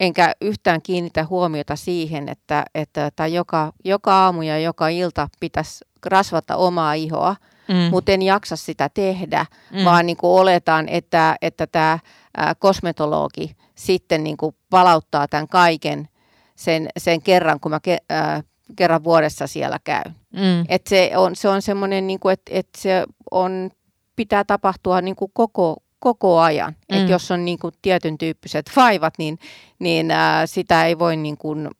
Enkä 0.00 0.32
yhtään 0.40 0.82
kiinnitä 0.82 1.26
huomiota 1.26 1.76
siihen, 1.76 2.28
että, 2.28 2.64
että 2.74 3.10
tai 3.16 3.34
joka, 3.34 3.72
joka 3.84 4.14
aamu 4.14 4.42
ja 4.42 4.58
joka 4.58 4.88
ilta 4.88 5.28
pitäisi 5.40 5.84
rasvata 6.06 6.56
omaa 6.56 6.94
ihoa, 6.94 7.36
mm. 7.68 7.74
mutta 7.90 8.12
en 8.12 8.22
jaksa 8.22 8.56
sitä 8.56 8.88
tehdä, 8.94 9.46
Mm. 9.70 9.78
mm. 9.78 9.84
vaan 9.84 10.06
niin 10.06 10.16
kuin 10.16 10.40
oletan, 10.40 10.88
että, 10.88 11.36
että 11.42 11.66
tämä 11.66 11.98
ää, 12.36 12.54
kosmetologi 12.54 13.56
sitten 13.74 14.24
niin 14.24 14.36
kuin 14.36 14.56
palauttaa 14.70 15.28
tämän 15.28 15.48
kaiken 15.48 16.08
sen, 16.56 16.88
sen 16.98 17.22
kerran, 17.22 17.60
kun 17.60 17.70
mä 17.70 17.80
ke, 17.80 17.98
ää, 18.10 18.42
kerran 18.76 19.04
vuodessa 19.04 19.46
siellä 19.46 19.78
käyn. 19.84 20.14
Mm. 20.32 20.64
Et 20.68 20.86
se 20.86 21.12
on, 21.16 21.36
se 21.36 21.48
on 21.48 21.62
semmoinen, 21.62 22.06
niin 22.06 22.20
kuin, 22.20 22.32
että, 22.32 22.50
että 22.54 22.80
se 22.80 23.04
on, 23.30 23.70
pitää 24.16 24.44
tapahtua 24.44 25.00
niin 25.00 25.16
kuin 25.16 25.30
koko, 25.34 25.76
koko 26.14 26.40
ajan. 26.40 26.76
Mm. 26.92 26.98
Et 26.98 27.08
jos 27.08 27.30
on 27.30 27.44
niin 27.44 27.58
kuin 27.58 27.74
tietyn 27.82 28.18
tyyppiset 28.18 28.70
vaivat, 28.76 29.14
niin, 29.18 29.38
niin 29.78 30.10
ää, 30.10 30.46
sitä 30.46 30.86
ei 30.86 30.98
voi 30.98 31.16
niin 31.16 31.36
kuin, 31.38 31.70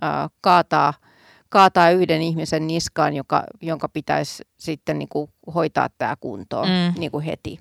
ää, 0.00 0.28
kaataa, 0.40 0.94
kaataa 1.48 1.90
yhden 1.90 2.22
ihmisen 2.22 2.66
niskaan, 2.66 3.14
joka, 3.14 3.44
jonka 3.60 3.88
pitäisi 3.88 4.42
sitten 4.58 4.98
niin 4.98 5.08
kuin 5.08 5.30
hoitaa 5.54 5.88
tämä 5.98 6.16
kuntoon 6.16 6.68
Mm. 6.68 7.00
niin 7.00 7.10
kuin 7.10 7.24
heti. 7.24 7.58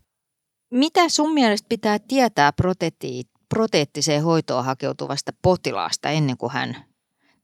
Mitä 0.72 1.10
sun 1.10 1.34
mielestä 1.34 1.66
pitää 1.70 2.00
tietää 2.08 2.54
proteetti, 2.54 3.24
proteettiseen 3.50 4.24
hoitoon 4.24 4.66
hakeutuvasta 4.66 5.32
potilaasta 5.42 6.10
ennen 6.10 6.38
kuin 6.38 6.52
hän, 6.52 6.78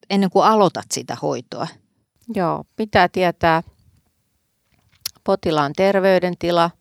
ennen 0.10 0.30
kuin 0.30 0.46
aloitat 0.46 0.86
sitä 0.92 1.18
hoitoa? 1.22 1.68
Joo, 2.36 2.64
pitää 2.76 3.08
tietää 3.08 3.64
potilaan 5.24 5.74
terveydentila, 5.76 6.72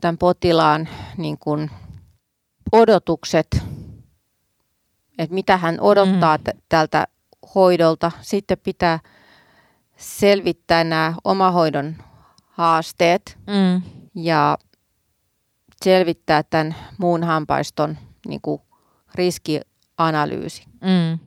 tämän 0.00 0.18
potilaan 0.18 0.88
niin 1.16 1.38
kuin 1.38 1.70
odotukset, 2.72 3.46
että 5.18 5.34
mitä 5.34 5.56
hän 5.56 5.80
odottaa 5.80 6.36
Mm. 6.38 6.44
mm. 6.54 6.60
tältä 6.68 7.06
hoidolta. 7.54 8.10
Sitten 8.20 8.58
pitää 8.58 8.98
selvittää 9.96 10.84
nämä 10.84 11.14
omahoidon 11.24 11.96
haasteet 12.46 13.38
Mm. 13.46 13.82
ja 14.14 14.58
selvittää 15.84 16.42
tämän 16.42 16.74
muun 16.98 17.24
hampaiston 17.24 17.98
niin 18.26 18.40
kuin 18.40 18.62
riskianalyysi. 19.14 20.64
Mm. 20.80 21.18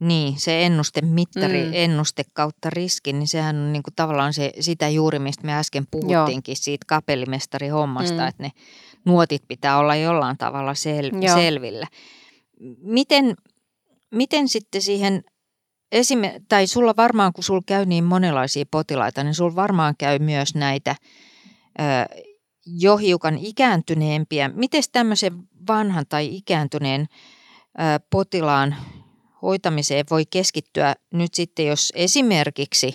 Niin, 0.00 0.40
se 0.40 0.66
ennustemittari, 0.66 1.64
mm. 1.64 1.70
Ennuste 1.72 2.22
kautta 2.32 2.70
riski, 2.70 3.12
niin 3.12 3.28
sehän 3.28 3.56
on 3.56 3.72
niinku 3.72 3.90
tavallaan 3.96 4.34
se, 4.34 4.52
sitä 4.60 4.88
juuri, 4.88 5.18
mistä 5.18 5.46
me 5.46 5.54
äsken 5.54 5.86
puhuttiinkin 5.90 6.56
siitä 6.56 6.84
kapellimestari 6.88 7.68
hommasta, 7.68 8.22
Mm. 8.22 8.28
että 8.28 8.42
ne 8.42 8.50
nuotit 9.04 9.42
pitää 9.48 9.78
olla 9.78 9.96
jollain 9.96 10.38
tavalla 10.38 10.72
sel- 10.72 11.24
Joo. 11.26 11.36
selvillä. 11.36 11.86
Miten, 12.82 13.34
miten 14.14 14.48
sitten 14.48 14.82
siihen, 14.82 15.24
esime- 15.92 16.40
tai 16.48 16.66
sulla 16.66 16.94
varmaan 16.96 17.32
kun 17.32 17.44
sulla 17.44 17.62
käy 17.66 17.84
niin 17.86 18.04
monenlaisia 18.04 18.64
potilaita, 18.70 19.24
niin 19.24 19.34
sulla 19.34 19.56
varmaan 19.56 19.94
käy 19.98 20.18
myös 20.18 20.54
näitä 20.54 20.96
ö, 21.80 21.82
jo 22.66 22.96
hiukan 22.96 23.38
ikääntyneempiä. 23.38 24.48
Miten 24.54 24.82
tämmöisen 24.92 25.32
vanhan 25.68 26.04
tai 26.08 26.36
ikääntyneen 26.36 27.00
ö, 27.00 27.82
potilaan 28.10 28.76
hoitamiseen 29.42 30.06
voi 30.10 30.26
keskittyä 30.26 30.94
nyt 31.12 31.34
sitten, 31.34 31.66
jos 31.66 31.92
esimerkiksi 31.96 32.94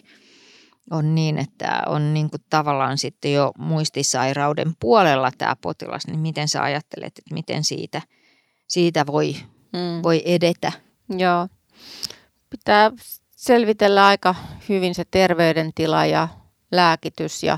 on 0.91 1.15
niin, 1.15 1.37
että 1.37 1.83
on 1.85 2.13
niin 2.13 2.29
kuin 2.29 2.41
tavallaan 2.49 2.97
sitten 2.97 3.33
jo 3.33 3.51
muistisairauden 3.57 4.73
puolella 4.79 5.31
tämä 5.37 5.55
potilas, 5.61 6.07
niin 6.07 6.19
miten 6.19 6.47
sä 6.47 6.63
ajattelet, 6.63 7.17
että 7.17 7.33
miten 7.33 7.63
siitä, 7.63 8.01
siitä 8.67 9.05
voi, 9.05 9.35
mm. 9.73 10.03
voi 10.03 10.21
edetä? 10.25 10.71
Joo, 11.17 11.47
pitää 12.49 12.91
selvitellä 13.35 14.05
aika 14.05 14.35
hyvin 14.69 14.95
se 14.95 15.03
terveydentila 15.11 16.05
ja 16.05 16.27
lääkitys 16.71 17.43
ja, 17.43 17.57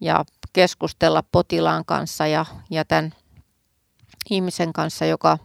ja 0.00 0.24
keskustella 0.52 1.24
potilaan 1.32 1.84
kanssa 1.84 2.26
ja, 2.26 2.46
ja 2.70 2.84
tämän 2.84 3.14
ihmisen 4.30 4.72
kanssa, 4.72 5.04
joka, 5.04 5.38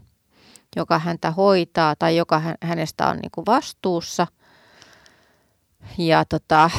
joka 0.76 1.00
häntä 1.00 1.32
hoitaa 1.32 1.96
tai 1.96 2.18
joka 2.18 2.42
hänestä 2.62 3.08
on 3.08 3.18
niin 3.18 3.32
kuin 3.32 3.46
vastuussa. 3.46 4.28
Ja, 5.98 6.26
tota, 6.26 6.70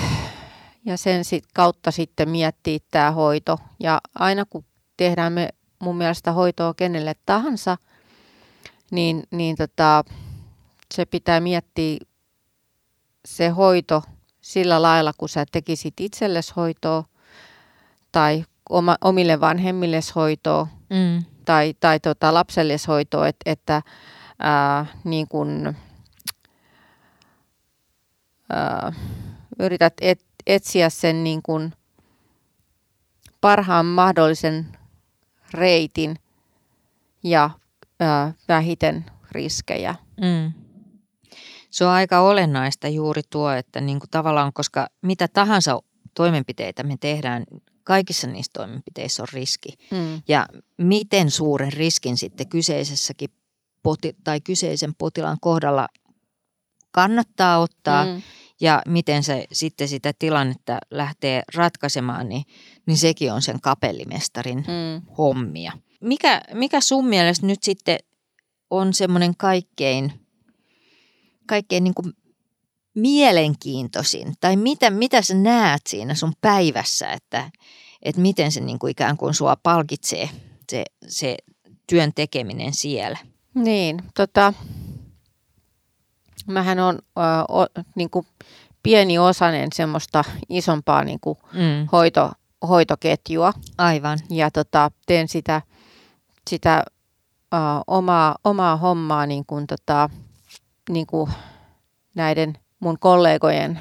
ja 0.84 0.96
sen 0.96 1.24
sit 1.24 1.44
kautta 1.54 1.90
sitten 1.90 2.28
miettiä 2.28 2.78
tämä 2.90 3.10
hoito. 3.10 3.58
Ja 3.80 4.00
aina 4.14 4.44
kun 4.44 4.64
tehdään 4.96 5.32
me 5.32 5.48
mun 5.78 5.96
mielestä 5.96 6.32
hoitoa 6.32 6.74
kenelle 6.74 7.14
tahansa, 7.26 7.76
niin, 8.90 9.22
niin 9.30 9.56
tota, 9.56 10.04
se 10.94 11.04
pitää 11.04 11.40
miettiä 11.40 11.98
se 13.24 13.48
hoito 13.48 14.02
sillä 14.40 14.82
lailla, 14.82 15.12
kun 15.18 15.28
sä 15.28 15.44
tekisit 15.52 15.94
itsellesi 16.00 16.52
hoitoa 16.56 17.04
tai 18.12 18.44
oma, 18.70 18.96
omille 19.00 19.40
vanhemmille 19.40 20.00
hoitoa 20.14 20.66
mm. 20.90 21.24
Tai, 21.50 21.74
tai 21.80 22.00
tota 22.00 22.34
lapselles 22.34 22.88
hoitoa, 22.88 23.28
et, 23.28 23.36
että 23.46 23.82
ää, 24.38 24.86
niin 25.04 25.28
kun, 25.28 25.74
ää, 28.52 28.92
yrität 29.58 29.92
et, 30.00 30.24
etsiä 30.46 30.90
sen 30.90 31.24
niin 31.24 31.42
kun 31.42 31.72
parhaan 33.40 33.86
mahdollisen 33.86 34.66
reitin 35.54 36.16
ja 37.24 37.50
ää, 38.00 38.32
vähiten 38.48 39.04
riskejä. 39.32 39.94
Mm 40.20 40.52
se 41.70 41.84
on 41.84 41.90
aika 41.90 42.20
olennaista 42.20 42.88
juuri 42.88 43.22
tuo, 43.30 43.50
että 43.50 43.80
niin 43.80 44.00
kuin 44.00 44.10
tavallaan, 44.10 44.52
koska 44.52 44.86
mitä 45.02 45.28
tahansa 45.28 45.80
toimenpiteitä 46.14 46.82
me 46.82 46.96
tehdään, 47.00 47.44
kaikissa 47.90 48.26
niissä 48.26 48.50
toimenpiteissä 48.52 49.22
on 49.22 49.28
riski. 49.32 49.68
Mm. 49.90 50.22
Ja 50.28 50.46
miten 50.78 51.30
suuren 51.30 51.72
riskin 51.72 52.16
sitten 52.16 52.48
kyseisessäkin 52.48 53.30
poti- 53.82 54.16
tai 54.24 54.40
kyseisen 54.40 54.94
potilaan 54.98 55.36
kohdalla 55.40 55.88
kannattaa 56.92 57.58
ottaa 57.58 58.04
mm. 58.04 58.22
ja 58.60 58.82
miten 58.88 59.22
se 59.22 59.44
sitten 59.52 59.88
sitä 59.88 60.12
tilannetta 60.18 60.78
lähtee 60.90 61.42
ratkaisemaan, 61.54 62.28
niin, 62.28 62.42
niin 62.86 62.98
sekin 62.98 63.32
on 63.32 63.42
sen 63.42 63.60
kapellimestarin 63.60 64.58
mm. 64.58 65.14
hommia. 65.18 65.72
Mikä, 66.00 66.40
mikä 66.54 66.80
sun 66.80 67.06
mielestä 67.06 67.46
nyt 67.46 67.62
sitten 67.62 67.98
on 68.70 68.94
semmoinen 68.94 69.36
kaikkein 69.36 70.12
kaikkein 71.46 71.84
niin 71.84 71.94
kuin 71.94 72.12
mielenkiintoisin, 72.94 74.34
tai 74.40 74.56
mitä, 74.56 74.90
mitä 74.90 75.22
sä 75.22 75.34
näet 75.34 75.86
siinä 75.86 76.14
sun 76.14 76.32
päivässä, 76.40 77.12
että, 77.12 77.50
että 78.02 78.20
miten 78.20 78.52
se 78.52 78.60
niin 78.60 78.78
kuin 78.78 78.90
ikään 78.90 79.16
kuin 79.16 79.34
sua 79.34 79.56
palkitsee 79.56 80.30
se, 80.70 80.84
se 81.06 81.36
työn 81.86 82.12
tekeminen 82.14 82.74
siellä? 82.74 83.18
Niin, 83.54 83.98
tota, 84.14 84.52
mähän 86.46 86.78
on 86.78 86.98
äh, 87.18 87.84
niin 87.94 88.10
kuin 88.10 88.26
pieni 88.82 89.18
osanen 89.18 89.68
semmoista 89.74 90.24
isompaa 90.48 91.04
niin 91.04 91.20
kuin 91.20 91.38
mm. 91.52 91.88
hoito, 91.92 92.30
hoitoketjua. 92.68 93.52
Aivan. 93.78 94.18
Ja 94.30 94.50
tota, 94.50 94.90
teen 95.06 95.28
sitä, 95.28 95.62
sitä 96.50 96.84
äh, 97.54 97.60
omaa, 97.86 98.36
omaa 98.44 98.76
hommaa 98.76 99.26
niin 99.26 99.46
kuin, 99.46 99.66
tota, 99.66 100.10
niin 100.88 101.06
kuin 101.06 101.30
näiden 102.14 102.58
mun 102.80 102.98
kollegojen 103.00 103.80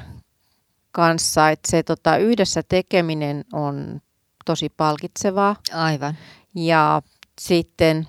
kanssa, 0.91 1.49
että 1.49 1.71
se 1.71 1.83
tota, 1.83 2.17
yhdessä 2.17 2.63
tekeminen 2.69 3.45
on 3.53 4.01
tosi 4.45 4.69
palkitsevaa. 4.69 5.55
Aivan. 5.73 6.17
Ja 6.55 7.01
sitten 7.41 8.07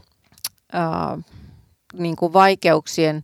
äh, 0.75 1.25
niin 1.93 2.17
kuin 2.17 2.33
vaikeuksien 2.33 3.23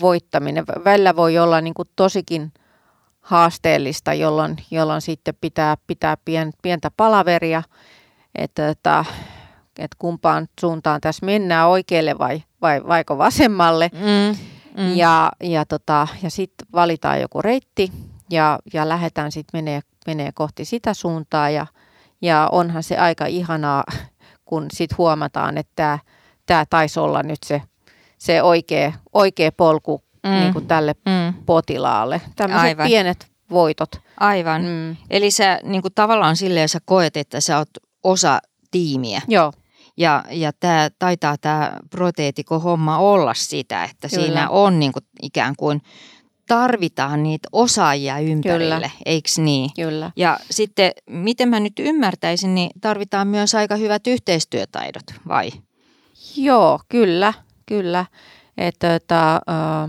voittaminen. 0.00 0.66
Välillä 0.84 1.16
voi 1.16 1.38
olla 1.38 1.60
niin 1.60 1.74
kuin 1.74 1.88
tosikin 1.96 2.52
haasteellista, 3.20 4.14
jolloin, 4.14 4.56
jolloin 4.70 5.00
sitten 5.00 5.34
pitää 5.40 5.76
pitää 5.86 6.16
pien, 6.24 6.52
pientä 6.62 6.90
palaveria, 6.96 7.62
että, 8.34 8.68
että, 8.68 9.04
että 9.78 9.96
kumpaan 9.98 10.48
suuntaan 10.60 11.00
tässä 11.00 11.26
mennään 11.26 11.68
oikealle 11.68 12.18
vai, 12.18 12.42
vai 12.62 12.86
vaiko 12.86 13.18
vasemmalle. 13.18 13.90
Mm. 13.92 14.53
Mm. 14.76 14.96
Ja, 14.96 15.30
ja, 15.42 15.64
tota, 15.64 16.08
ja 16.22 16.30
sitten 16.30 16.66
valitaan 16.72 17.20
joku 17.20 17.42
reitti 17.42 17.92
ja, 18.30 18.58
ja 18.72 18.88
lähdetään 18.88 19.32
sitten 19.32 19.58
menee, 19.58 19.80
menee 20.06 20.32
kohti 20.32 20.64
sitä 20.64 20.94
suuntaa 20.94 21.50
ja, 21.50 21.66
ja 22.22 22.48
onhan 22.52 22.82
se 22.82 22.98
aika 22.98 23.26
ihanaa, 23.26 23.84
kun 24.48 24.66
sitten 24.72 24.98
huomataan, 24.98 25.58
että 25.58 25.98
tämä 26.46 26.64
taisi 26.70 27.00
olla 27.00 27.22
nyt 27.22 27.42
se, 27.46 27.62
se 28.18 28.42
oikea, 28.42 28.92
oikea 29.12 29.52
polku 29.52 30.02
mm. 30.22 30.30
niin 30.30 30.52
kuin 30.52 30.66
tälle 30.66 30.94
mm. 31.06 31.34
potilaalle. 31.46 32.20
Tämmöiset 32.36 32.78
pienet 32.86 33.34
voitot. 33.50 34.00
Aivan. 34.20 34.62
Mm. 34.62 34.96
Eli 35.10 35.30
sä 35.30 35.60
niin 35.62 35.82
kuin 35.82 35.94
tavallaan 35.94 36.36
silleen 36.36 36.68
sä 36.68 36.78
koet, 36.84 37.16
että 37.16 37.40
sä 37.40 37.58
oot 37.58 37.68
osa 38.02 38.38
tiimiä. 38.70 39.22
Joo. 39.28 39.52
Ja, 39.96 40.24
ja 40.30 40.52
tämä 40.52 40.90
taitaa 40.98 41.36
tämä 41.38 41.78
proteetiko-homma 41.90 42.98
olla 42.98 43.34
sitä, 43.34 43.84
että 43.84 44.08
Kyllä. 44.08 44.24
siinä 44.24 44.48
on 44.48 44.78
niin 44.78 44.92
kuin 44.92 45.04
ikään 45.22 45.56
kuin 45.56 45.80
tarvitaan 46.46 47.22
niitä 47.22 47.48
osaajia 47.52 48.18
ympärille, 48.18 48.74
Kyllä. 48.74 48.90
eikö 49.06 49.28
niin? 49.36 49.70
Kyllä. 49.76 50.10
Ja 50.16 50.38
sitten, 50.50 50.92
miten 51.10 51.48
mä 51.48 51.60
nyt 51.60 51.78
ymmärtäisin, 51.78 52.54
niin 52.54 52.70
tarvitaan 52.80 53.28
myös 53.28 53.54
aika 53.54 53.76
hyvät 53.76 54.06
yhteistyötaidot, 54.06 55.04
vai? 55.28 55.50
Joo, 56.36 56.80
kyllä, 56.88 57.34
kyllä. 57.66 58.06
Että, 58.58 58.94
että, 58.94 59.32
äh, 59.34 59.84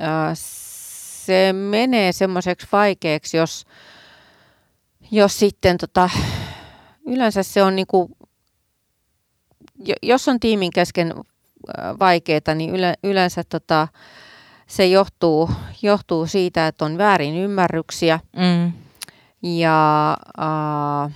äh, 0.00 0.32
se 0.34 1.52
menee 1.52 2.12
semmoiseksi 2.12 2.66
vaikeaksi, 2.72 3.36
jos, 3.36 3.66
jos 5.10 5.38
sitten 5.38 5.78
tota, 5.78 6.10
yleensä 7.06 7.42
se 7.42 7.62
on 7.62 7.76
niinku 7.76 8.10
jos 10.02 10.28
on 10.28 10.40
tiimin 10.40 10.70
kesken 10.70 11.14
vaikeaa, 12.00 12.54
niin 12.54 12.74
yleensä 13.04 13.42
tota, 13.48 13.88
se 14.66 14.86
johtuu, 14.86 15.50
johtuu 15.82 16.26
siitä, 16.26 16.66
että 16.66 16.84
on 16.84 16.98
väärin 16.98 17.36
ymmärryksiä. 17.36 18.20
Mm. 18.36 18.72
Ja 19.42 20.16
äh, 20.40 21.12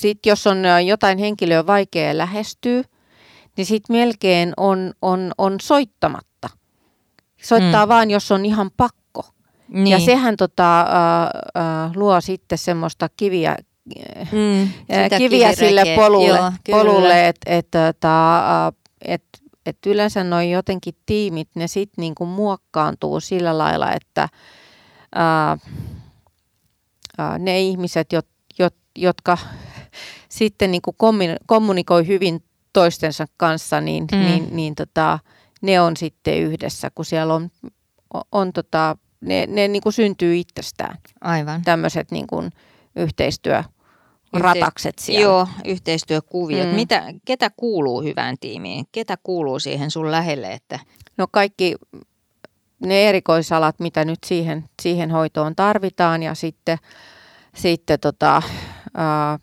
sitten 0.00 0.30
jos 0.30 0.46
on 0.46 0.58
jotain 0.86 1.18
henkilöä 1.18 1.66
vaikea 1.66 2.18
lähestyä, 2.18 2.82
niin 3.56 3.66
sitten 3.66 3.96
melkein 3.96 4.52
on, 4.56 4.92
on, 5.02 5.32
on 5.38 5.56
soittamatta. 5.60 6.48
Soittaa 7.42 7.86
mm. 7.86 7.88
vaan, 7.88 8.10
jos 8.10 8.32
on 8.32 8.44
ihan 8.44 8.70
pakko. 8.76 9.24
Niin. 9.68 9.86
Ja 9.86 10.00
sehän 10.00 10.36
tota, 10.36 10.80
äh, 10.80 10.86
äh, 11.86 11.92
luo 11.96 12.20
sitten 12.20 12.58
semmoista 12.58 13.08
kiviä, 13.16 13.56
mm, 14.32 14.68
kiviä 15.18 15.52
sille 15.52 15.82
polulle, 15.96 16.26
Joo, 16.28 16.52
polulle 16.70 17.28
että 17.28 17.56
et, 17.56 17.70
tota, 17.70 18.72
et, 19.02 19.24
et 19.66 19.78
yleensä 19.86 20.24
noin 20.24 20.50
jotenkin 20.50 20.94
tiimit, 21.06 21.48
ne 21.54 21.66
sitten 21.66 22.02
niinku 22.02 22.26
muokkaantuu 22.26 23.20
sillä 23.20 23.58
lailla, 23.58 23.92
että 23.92 24.28
ää, 25.14 25.58
ää, 27.18 27.38
ne 27.38 27.60
ihmiset, 27.60 28.12
jot, 28.12 28.26
jot, 28.58 28.74
jotka 28.98 29.38
sitten 30.28 30.70
niinku 30.70 30.96
kommunikoi 31.46 32.06
hyvin 32.06 32.44
toistensa 32.72 33.26
kanssa, 33.36 33.80
niin, 33.80 34.06
mm. 34.12 34.18
niin, 34.18 34.48
niin 34.50 34.74
tota, 34.74 35.18
ne 35.62 35.80
on 35.80 35.96
sitten 35.96 36.38
yhdessä, 36.38 36.90
kun 36.94 37.04
siellä 37.04 37.34
on, 37.34 37.50
on, 38.14 38.22
on 38.32 38.52
tota, 38.52 38.96
ne, 39.20 39.46
ne 39.46 39.68
niinku 39.68 39.90
syntyy 39.90 40.36
itsestään. 40.36 40.98
Aivan. 41.20 41.62
Tämmöiset 41.62 42.10
niinku 42.10 42.44
yhteistyö 42.96 43.64
ratakset 44.32 44.98
siellä. 44.98 45.22
Joo, 45.22 45.48
yhteistyökuviot. 45.64 46.68
Mm. 46.68 46.74
Mitä, 46.74 47.04
ketä 47.24 47.50
kuuluu 47.56 48.02
hyvään 48.02 48.36
tiimiin? 48.40 48.86
Ketä 48.92 49.16
kuuluu 49.22 49.58
siihen 49.58 49.90
sun 49.90 50.10
lähelle? 50.10 50.52
Että... 50.52 50.78
No 51.16 51.26
kaikki 51.30 51.74
ne 52.86 53.08
erikoisalat, 53.08 53.80
mitä 53.80 54.04
nyt 54.04 54.18
siihen, 54.26 54.64
siihen 54.82 55.10
hoitoon 55.10 55.56
tarvitaan 55.56 56.22
ja 56.22 56.34
sitten, 56.34 56.78
sitten 57.56 58.00
tota, 58.00 58.42
ää, 58.94 59.38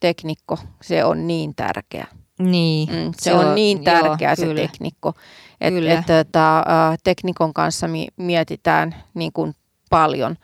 teknikko, 0.00 0.58
se 0.82 1.04
on 1.04 1.26
niin 1.26 1.54
tärkeä. 1.54 2.06
Niin. 2.38 2.88
Mm, 2.88 3.12
se, 3.12 3.22
se 3.22 3.34
on, 3.34 3.46
on 3.46 3.54
niin 3.54 3.84
tärkeä 3.84 4.28
joo, 4.28 4.36
se 4.36 4.46
kyllä. 4.46 4.60
teknikko. 4.60 5.14
Että 5.60 6.20
et, 6.20 6.28
et, 6.28 7.00
teknikon 7.04 7.54
kanssa 7.54 7.86
mietitään 8.16 8.94
niin 9.14 9.32
kuin 9.32 9.54
paljon, 9.90 10.36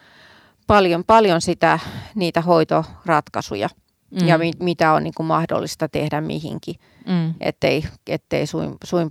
paljon, 0.69 1.05
paljon 1.05 1.41
sitä, 1.41 1.79
niitä 2.15 2.41
hoitoratkaisuja 2.41 3.69
mm. 4.11 4.29
ja 4.29 4.39
mi, 4.39 4.53
mitä 4.61 4.93
on 4.93 5.03
niin 5.03 5.15
kuin 5.17 5.27
mahdollista 5.27 5.89
tehdä 5.89 6.21
mihinkin. 6.21 6.75
Mm. 7.07 7.35
Ettei, 7.41 7.85
ettei 8.07 8.47
suin, 8.47 8.77
suin 8.85 9.11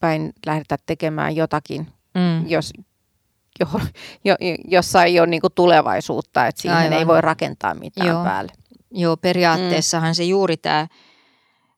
päin 0.00 0.32
lähdetä 0.46 0.76
tekemään 0.86 1.36
jotakin, 1.36 1.86
mm. 2.14 2.48
jos, 2.48 2.72
jo, 3.60 3.66
jo, 4.24 4.36
jossa 4.64 5.04
ei 5.04 5.20
ole 5.20 5.26
niin 5.26 5.40
kuin 5.40 5.52
tulevaisuutta, 5.54 6.46
että 6.46 6.62
siihen 6.62 6.78
Aivan. 6.78 6.98
ei 6.98 7.06
voi 7.06 7.20
rakentaa 7.20 7.74
mitään 7.74 8.08
Joo. 8.08 8.24
päälle. 8.24 8.52
Joo, 8.90 9.16
periaatteessahan 9.16 10.10
mm. 10.10 10.14
se 10.14 10.24
juuri 10.24 10.56
tämä, 10.56 10.86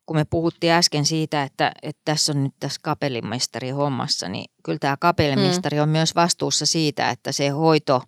kun 0.07 0.17
me 0.17 0.25
puhuttiin 0.25 0.73
äsken 0.73 1.07
siitä, 1.07 1.43
että, 1.43 1.73
että 1.83 2.03
tässä 2.05 2.33
on 2.33 2.45
nyt 2.45 2.55
tässä 2.61 2.81
kapellimestari 2.83 3.71
hommassa, 3.71 4.29
niin 4.29 4.51
kyllä 4.63 4.79
tämä 4.79 4.97
kapellimestari 4.97 5.77
mm. 5.77 5.83
on 5.83 5.89
myös 5.89 6.15
vastuussa 6.15 6.67
siitä, 6.67 7.11
että 7.11 7.33
se 7.33 7.49
hoito 7.49 8.03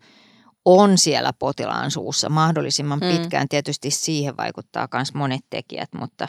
on 0.64 0.98
siellä 0.98 1.32
potilaan 1.32 1.90
suussa 1.90 2.28
mahdollisimman 2.28 3.00
mm. 3.00 3.08
pitkään. 3.08 3.48
Tietysti 3.48 3.90
siihen 3.90 4.36
vaikuttaa 4.36 4.88
myös 4.94 5.14
monet 5.14 5.44
tekijät, 5.50 5.90
mutta, 5.94 6.28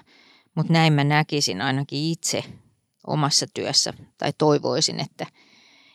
mutta 0.55 0.73
näin 0.73 0.93
mä 0.93 1.03
näkisin 1.03 1.61
ainakin 1.61 2.11
itse 2.11 2.43
omassa 3.07 3.45
työssä 3.53 3.93
tai 4.17 4.33
toivoisin, 4.37 4.99
että– 4.99 5.25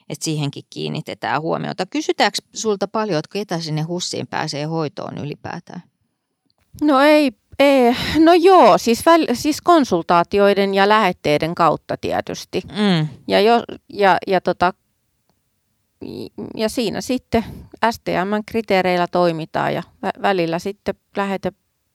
että 0.09 0.25
siihenkin 0.25 0.65
kiinnitetään 0.71 1.43
huomiota. 1.43 1.87
Kysytäänkö 1.87 2.39
sulta 2.55 2.89
paljon, 2.89 3.19
että 3.19 3.33
ketä 3.33 3.61
sinne 3.61 3.83
hussiin 3.83 4.27
pääsee 4.27 4.65
hoitoon 4.65 5.19
ylipäätään? 5.19 5.83
No 6.83 7.01
ei, 7.01 7.33
ei. 7.59 7.97
no 8.19 8.35
joo, 8.35 8.79
siis, 8.79 9.07
väl, 9.07 9.27
siis 9.33 9.61
konsultaatioiden 9.61 10.75
ja 10.75 10.89
lähetteiden 10.89 11.55
kautta 11.55 11.97
tietysti. 11.97 12.63
Mm. 12.67 13.09
Ja, 13.29 13.41
jo, 13.41 13.63
ja, 13.93 14.19
ja, 14.27 14.41
tota, 14.41 14.75
ja 16.57 16.69
siinä 16.69 17.01
sitten 17.01 17.45
STM-kriteereillä 17.91 19.07
toimitaan 19.07 19.75
ja 19.75 19.83
välillä 20.23 20.59
sitten 20.59 20.95
lähete 21.17 21.53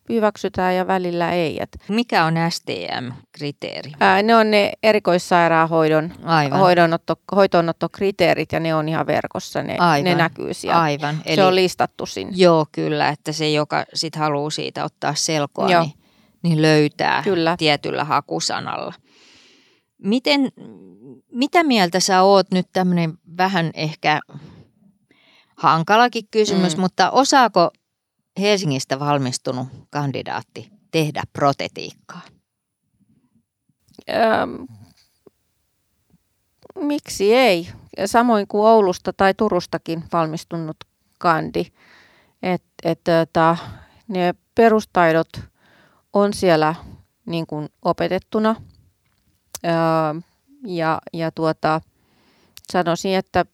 hyväksytään 0.10 0.76
ja 0.76 0.88
välillä 0.88 1.32
ei. 1.32 1.58
Et. 1.62 1.78
Mikä 1.90 2.26
on 2.26 2.34
STM-kriteeri? 2.50 3.92
Ää, 4.00 4.24
ne 4.24 4.36
on 4.36 4.52
ne 4.52 4.72
erikoissairaanhoidon 4.84 6.14
hoidonotto, 6.60 7.16
hoitoonottokriteerit 7.36 8.52
ja 8.52 8.60
ne 8.60 8.76
on 8.76 8.90
ihan 8.90 9.08
verkossa, 9.08 9.64
ne, 9.64 9.78
Aivan. 9.80 10.04
ne 10.04 10.16
näkyy 10.16 10.54
siellä. 10.54 10.82
Aivan. 10.82 11.22
Eli, 11.26 11.36
se 11.36 11.44
on 11.44 11.56
listattu 11.56 12.06
sinne. 12.06 12.34
Joo, 12.36 12.66
kyllä, 12.72 13.10
että 13.10 13.32
se 13.32 13.50
joka 13.50 13.86
sit 13.94 14.16
haluaa 14.16 14.50
siitä 14.50 14.84
ottaa 14.84 15.16
selkoa, 15.16 15.68
niin, 15.68 15.94
niin 16.44 16.62
löytää 16.62 17.24
kyllä. 17.24 17.56
tietyllä 17.58 18.04
hakusanalla. 18.04 18.94
Miten, 20.04 20.50
mitä 21.32 21.64
mieltä 21.64 22.00
sä 22.00 22.22
oot 22.22 22.52
nyt 22.52 22.68
tämmöinen 22.74 23.14
vähän 23.44 23.72
ehkä 23.74 24.20
hankalakin 25.56 26.28
kysymys, 26.32 26.78
mm. 26.78 26.82
mutta 26.82 27.12
osaako 27.12 27.72
Helsingistä 28.40 29.00
valmistunut 29.00 29.68
kandidaatti 29.90 30.72
tehdä 30.92 31.24
protetiikkaa? 31.34 32.22
Ähm, 34.10 34.64
miksi 36.76 37.36
ei? 37.36 37.70
Samoin 38.06 38.48
kuin 38.48 38.68
Oulusta 38.68 39.14
tai 39.14 39.34
Turustakin 39.34 40.04
valmistunut 40.14 40.78
kandi. 41.20 41.66
Et, 42.44 42.64
et, 42.84 43.00
tota, 43.04 43.58
ne 44.08 44.34
perustaidot 44.56 45.30
on 46.14 46.34
siellä 46.34 46.76
niin 47.26 47.48
kuin 47.48 47.70
opetettuna. 47.82 48.56
Ja, 50.68 51.02
ja 51.14 51.32
tuota, 51.32 51.82
sanoisin, 52.72 53.16
että 53.16 53.46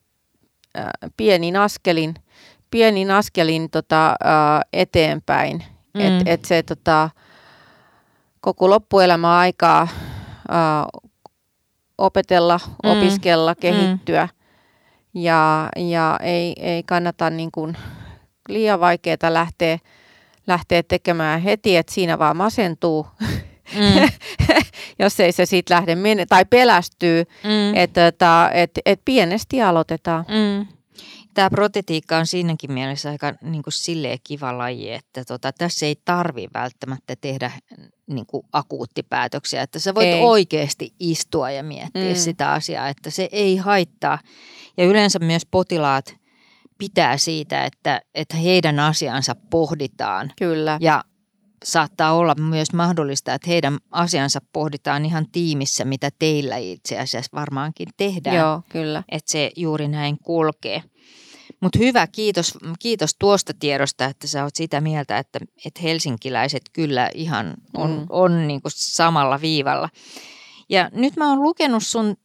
pienin 1.18 1.56
askelin– 1.56 2.16
pienin 2.72 3.12
askelin 3.12 3.70
tota, 3.70 4.16
eteenpäin. 4.74 5.64
Mm. 5.94 6.02
Että 6.02 6.32
et 6.32 6.46
se 6.46 6.64
tota, 6.64 7.10
koko 8.42 8.70
loppuelämä 8.70 9.38
aikaa 9.38 9.88
opetella, 11.98 12.60
mm. 12.84 12.90
opiskella, 12.90 13.54
mm. 13.54 13.60
kehittyä. 13.60 14.26
Mm. 14.26 14.40
Ja, 15.22 15.70
ja 15.76 16.20
ei, 16.24 16.54
ei 16.60 16.84
kannata 16.84 17.30
niin 17.30 17.52
kuin 17.52 17.78
liian 18.50 18.80
vaikeaa 18.80 19.18
lähteä, 19.34 19.80
lähteä 20.48 20.84
tekemään 20.84 21.42
heti, 21.42 21.78
että 21.78 21.94
siinä 21.94 22.20
vaan 22.20 22.38
masentuu. 22.38 23.08
Mm. 23.76 24.10
jos 25.00 25.20
ei 25.20 25.32
se 25.32 25.46
siitä 25.46 25.76
lähde 25.76 25.96
mene, 25.96 26.26
tai 26.26 26.46
pelästyy, 26.46 27.24
mm. 27.44 27.76
että 27.76 28.08
et, 28.08 28.22
et, 28.54 28.72
et 28.86 29.02
pienesti 29.06 29.62
aloitetaan. 29.62 30.26
Mm 30.28 30.80
tämä 31.40 31.50
protetiikka 31.50 32.18
on 32.18 32.28
siinäkin 32.28 32.72
mielessä 32.72 33.10
aika 33.10 33.34
niin 33.42 33.64
kuin 33.64 33.74
silleen 33.74 34.20
kiva 34.24 34.58
laji, 34.58 34.92
että 34.94 35.26
tota, 35.26 35.52
tässä 35.52 35.86
ei 35.86 35.96
tarvi 36.06 36.48
välttämättä 36.54 37.16
tehdä 37.22 37.52
niin 38.08 38.26
kuin 38.26 38.46
akuuttipäätöksiä, 38.54 39.62
että 39.62 39.80
sä 39.80 39.96
voit 39.96 40.08
ei. 40.08 40.22
oikeasti 40.24 40.94
istua 41.00 41.52
ja 41.52 41.64
miettiä 41.64 42.10
mm. 42.10 42.16
sitä 42.16 42.52
asiaa, 42.52 42.90
että 42.90 43.10
se 43.10 43.30
ei 43.32 43.58
haittaa. 43.58 44.20
Ja 44.78 44.86
yleensä 44.86 45.20
myös 45.20 45.46
potilaat 45.46 46.16
pitää 46.78 47.18
siitä, 47.18 47.66
että, 47.66 48.02
että 48.16 48.38
heidän 48.38 48.80
asiansa 48.80 49.36
pohditaan. 49.50 50.32
Kyllä. 50.38 50.78
Ja 50.82 51.04
saattaa 51.66 52.14
olla 52.14 52.36
myös 52.36 52.74
mahdollista, 52.74 53.34
että 53.34 53.50
heidän 53.50 53.78
asiansa 53.92 54.40
pohditaan 54.54 55.06
ihan 55.06 55.26
tiimissä, 55.32 55.86
mitä 55.86 56.10
teillä 56.20 56.58
itse 56.58 57.00
asiassa 57.00 57.30
varmaankin 57.34 57.88
tehdään. 57.98 58.36
Joo, 58.36 58.62
kyllä. 58.70 59.04
Että 59.12 59.32
se 59.32 59.52
juuri 59.56 59.88
näin 59.88 60.18
kulkee. 60.24 60.84
Mutta 61.62 61.80
hyvä, 61.80 62.08
kiitos, 62.08 62.58
kiitos 62.80 63.16
tuosta 63.20 63.54
tiedosta, 63.60 64.06
että 64.06 64.28
sä 64.28 64.44
oot 64.44 64.56
sitä 64.56 64.82
mieltä, 64.82 65.18
että, 65.18 65.40
että 65.66 65.82
helsinkiläiset 65.82 66.62
kyllä 66.74 67.10
ihan 67.14 67.54
on, 67.78 67.92
mm. 67.92 68.06
on 68.10 68.48
niinku 68.48 68.70
samalla 68.72 69.42
viivalla. 69.42 69.90
Ja 70.70 70.90
nyt 70.94 71.16
mä 71.16 71.30
oon 71.30 71.44
lukenut 71.44 71.84
sun, 71.84 72.16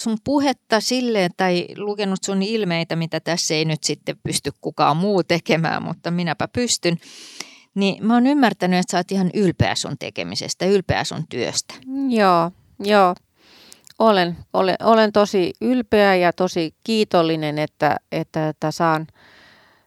sun 0.00 0.18
puhetta 0.24 0.80
silleen 0.80 1.30
tai 1.36 1.66
lukenut 1.76 2.18
sun 2.24 2.42
ilmeitä, 2.42 2.96
mitä 2.96 3.20
tässä 3.20 3.54
ei 3.54 3.64
nyt 3.64 3.84
sitten 3.84 4.16
pysty 4.22 4.50
kukaan 4.60 4.96
muu 4.96 5.22
tekemään, 5.22 5.82
mutta 5.82 6.10
minäpä 6.10 6.48
pystyn. 6.48 6.96
Niin 7.74 8.06
mä 8.06 8.14
oon 8.14 8.26
ymmärtänyt, 8.26 8.80
että 8.80 8.90
sä 8.90 8.96
oot 8.96 9.12
ihan 9.12 9.30
ylpeä 9.34 9.74
sun 9.74 9.98
tekemisestä, 9.98 10.66
ylpeä 10.66 11.04
sun 11.04 11.24
työstä. 11.28 11.74
Joo, 12.08 12.50
joo. 12.80 13.14
Olen, 13.98 14.36
olen, 14.52 14.76
olen 14.82 15.12
tosi 15.12 15.52
ylpeä 15.60 16.14
ja 16.14 16.32
tosi 16.32 16.74
kiitollinen, 16.84 17.58
että, 17.58 17.96
että, 18.12 18.48
että 18.48 18.70
saan, 18.70 19.06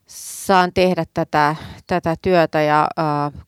saan 0.08 0.74
tehdä 0.74 1.06
tätä, 1.14 1.56
tätä 1.88 2.16
työtä 2.22 2.62
ja 2.62 2.88
äh, 3.00 3.46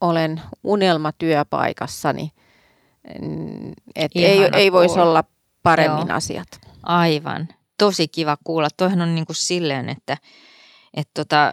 olen 0.00 0.40
unelmatyöpaikassani. 0.64 2.32
Et 3.96 4.12
ei, 4.14 4.38
ei 4.52 4.72
voisi 4.72 5.00
olla 5.00 5.24
paremmin 5.62 6.08
Joo. 6.08 6.16
asiat. 6.16 6.48
Aivan. 6.82 7.48
Tosi 7.78 8.08
kiva 8.08 8.36
kuulla. 8.44 8.68
Toihan 8.76 9.00
on 9.00 9.14
niin 9.14 9.26
kuin 9.26 9.36
silleen, 9.36 9.88
että, 9.88 10.16
että 10.94 11.10
tota, 11.14 11.52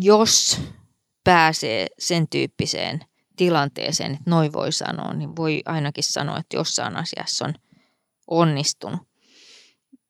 jos 0.00 0.60
pääsee 1.26 1.86
sen 1.98 2.28
tyyppiseen 2.28 3.00
tilanteeseen, 3.36 4.12
että 4.12 4.30
noin 4.30 4.52
voi 4.52 4.72
sanoa, 4.72 5.12
niin 5.12 5.36
voi 5.36 5.62
ainakin 5.64 6.04
sanoa, 6.04 6.38
että 6.38 6.56
jossain 6.56 6.96
asiassa 6.96 7.44
on– 7.44 7.54
onnistunut. 8.28 9.00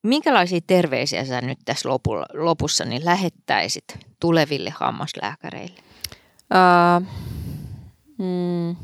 Minkälaisia 0.02 0.60
terveisiä 0.66 1.24
sä 1.24 1.40
nyt 1.40 1.58
tässä 1.64 1.88
lopussa 2.34 2.84
niin 2.84 3.04
lähettäisit 3.04 3.84
tuleville 4.20 4.70
hammaslääkäreille? 4.70 5.80
Uh, 6.54 7.06
mm, 8.18 8.76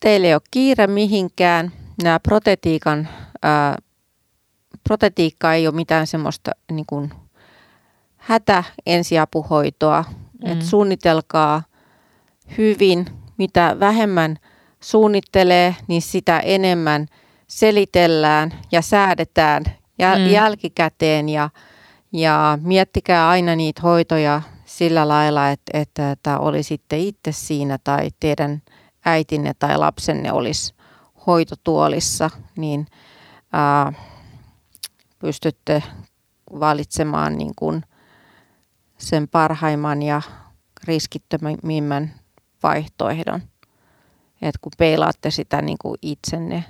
teillä 0.00 0.26
ei 0.26 0.34
ole 0.34 0.42
kiire 0.50 0.86
mihinkään. 0.86 1.72
Nämä 2.02 2.20
protetiikan, 2.20 3.08
uh, 3.34 3.84
protetiikka 4.84 5.54
ei 5.54 5.66
ole 5.66 5.74
mitään 5.74 6.06
semmoista 6.06 6.50
niin 6.72 6.86
kuin 6.86 7.12
hätä 8.16 8.64
ensiapuhoitoa. 8.86 10.04
Mm. 10.44 10.52
Et 10.52 10.62
suunnitelkaa 10.62 11.62
hyvin. 12.58 13.06
Mitä 13.36 13.76
vähemmän 13.80 14.36
suunnittelee, 14.80 15.76
niin 15.88 16.02
sitä 16.02 16.40
enemmän– 16.40 17.06
selitellään 17.50 18.52
ja 18.72 18.82
säädetään 18.82 19.64
jäl- 20.02 20.18
mm. 20.18 20.26
jälkikäteen 20.26 21.28
ja, 21.28 21.50
ja 22.12 22.58
miettikää 22.62 23.28
aina 23.28 23.56
niitä 23.56 23.82
hoitoja 23.82 24.42
sillä 24.64 25.08
lailla, 25.08 25.50
että, 25.50 25.78
että, 25.78 26.10
että 26.10 26.38
olisitte 26.38 26.98
itse 26.98 27.32
siinä 27.32 27.78
tai 27.84 28.10
teidän 28.20 28.62
äitinne 29.04 29.52
tai 29.58 29.78
lapsenne 29.78 30.32
olisi 30.32 30.74
hoitotuolissa, 31.26 32.30
niin 32.56 32.86
ää, 33.52 33.92
pystytte 35.18 35.82
valitsemaan 36.60 37.38
niin 37.38 37.52
kuin 37.56 37.82
sen 39.00 39.28
parhaimman 39.28 40.02
ja 40.02 40.22
riskittömimmän 40.84 42.14
vaihtoehdon. 42.62 43.42
että 44.42 44.58
kun 44.60 44.72
peilaatte 44.78 45.30
sitä 45.30 45.62
niin 45.62 45.78
kuin 45.80 45.98
itsenne 46.02 46.64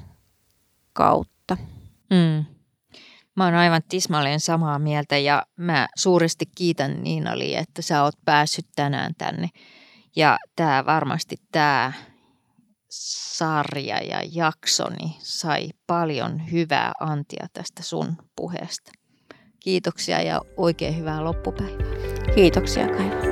kautta. 0.93 1.57
Mm. 2.11 2.45
Mä 3.37 3.45
oon 3.45 3.55
aivan 3.55 3.83
tismalleen 3.89 4.41
samaa 4.41 4.79
mieltä 4.79 5.19
ja 5.19 5.47
mä 5.57 5.89
suuresti 5.97 6.47
kiitän 6.55 7.03
Niinali, 7.03 7.55
että 7.57 7.83
sä 7.83 8.03
oot 8.03 8.15
päässyt 8.25 8.67
tänään 8.77 9.15
tänne. 9.19 9.49
Ja 10.17 10.39
tämä 10.57 10.87
varmasti 10.87 11.37
tämä 11.53 11.93
sarja 12.91 13.99
ja 14.03 14.23
jaksoni 14.33 15.17
sai 15.19 15.69
paljon 15.87 16.51
hyvää 16.51 16.93
antia 17.01 17.47
tästä 17.53 17.83
sun 17.83 18.17
puheesta. 18.37 18.93
Kiitoksia 19.61 20.23
ja 20.23 20.41
oikein 20.57 20.99
hyvää 20.99 21.25
loppupäivää. 21.25 22.10
Kiitoksia 22.35 22.89
Kaija. 22.89 23.30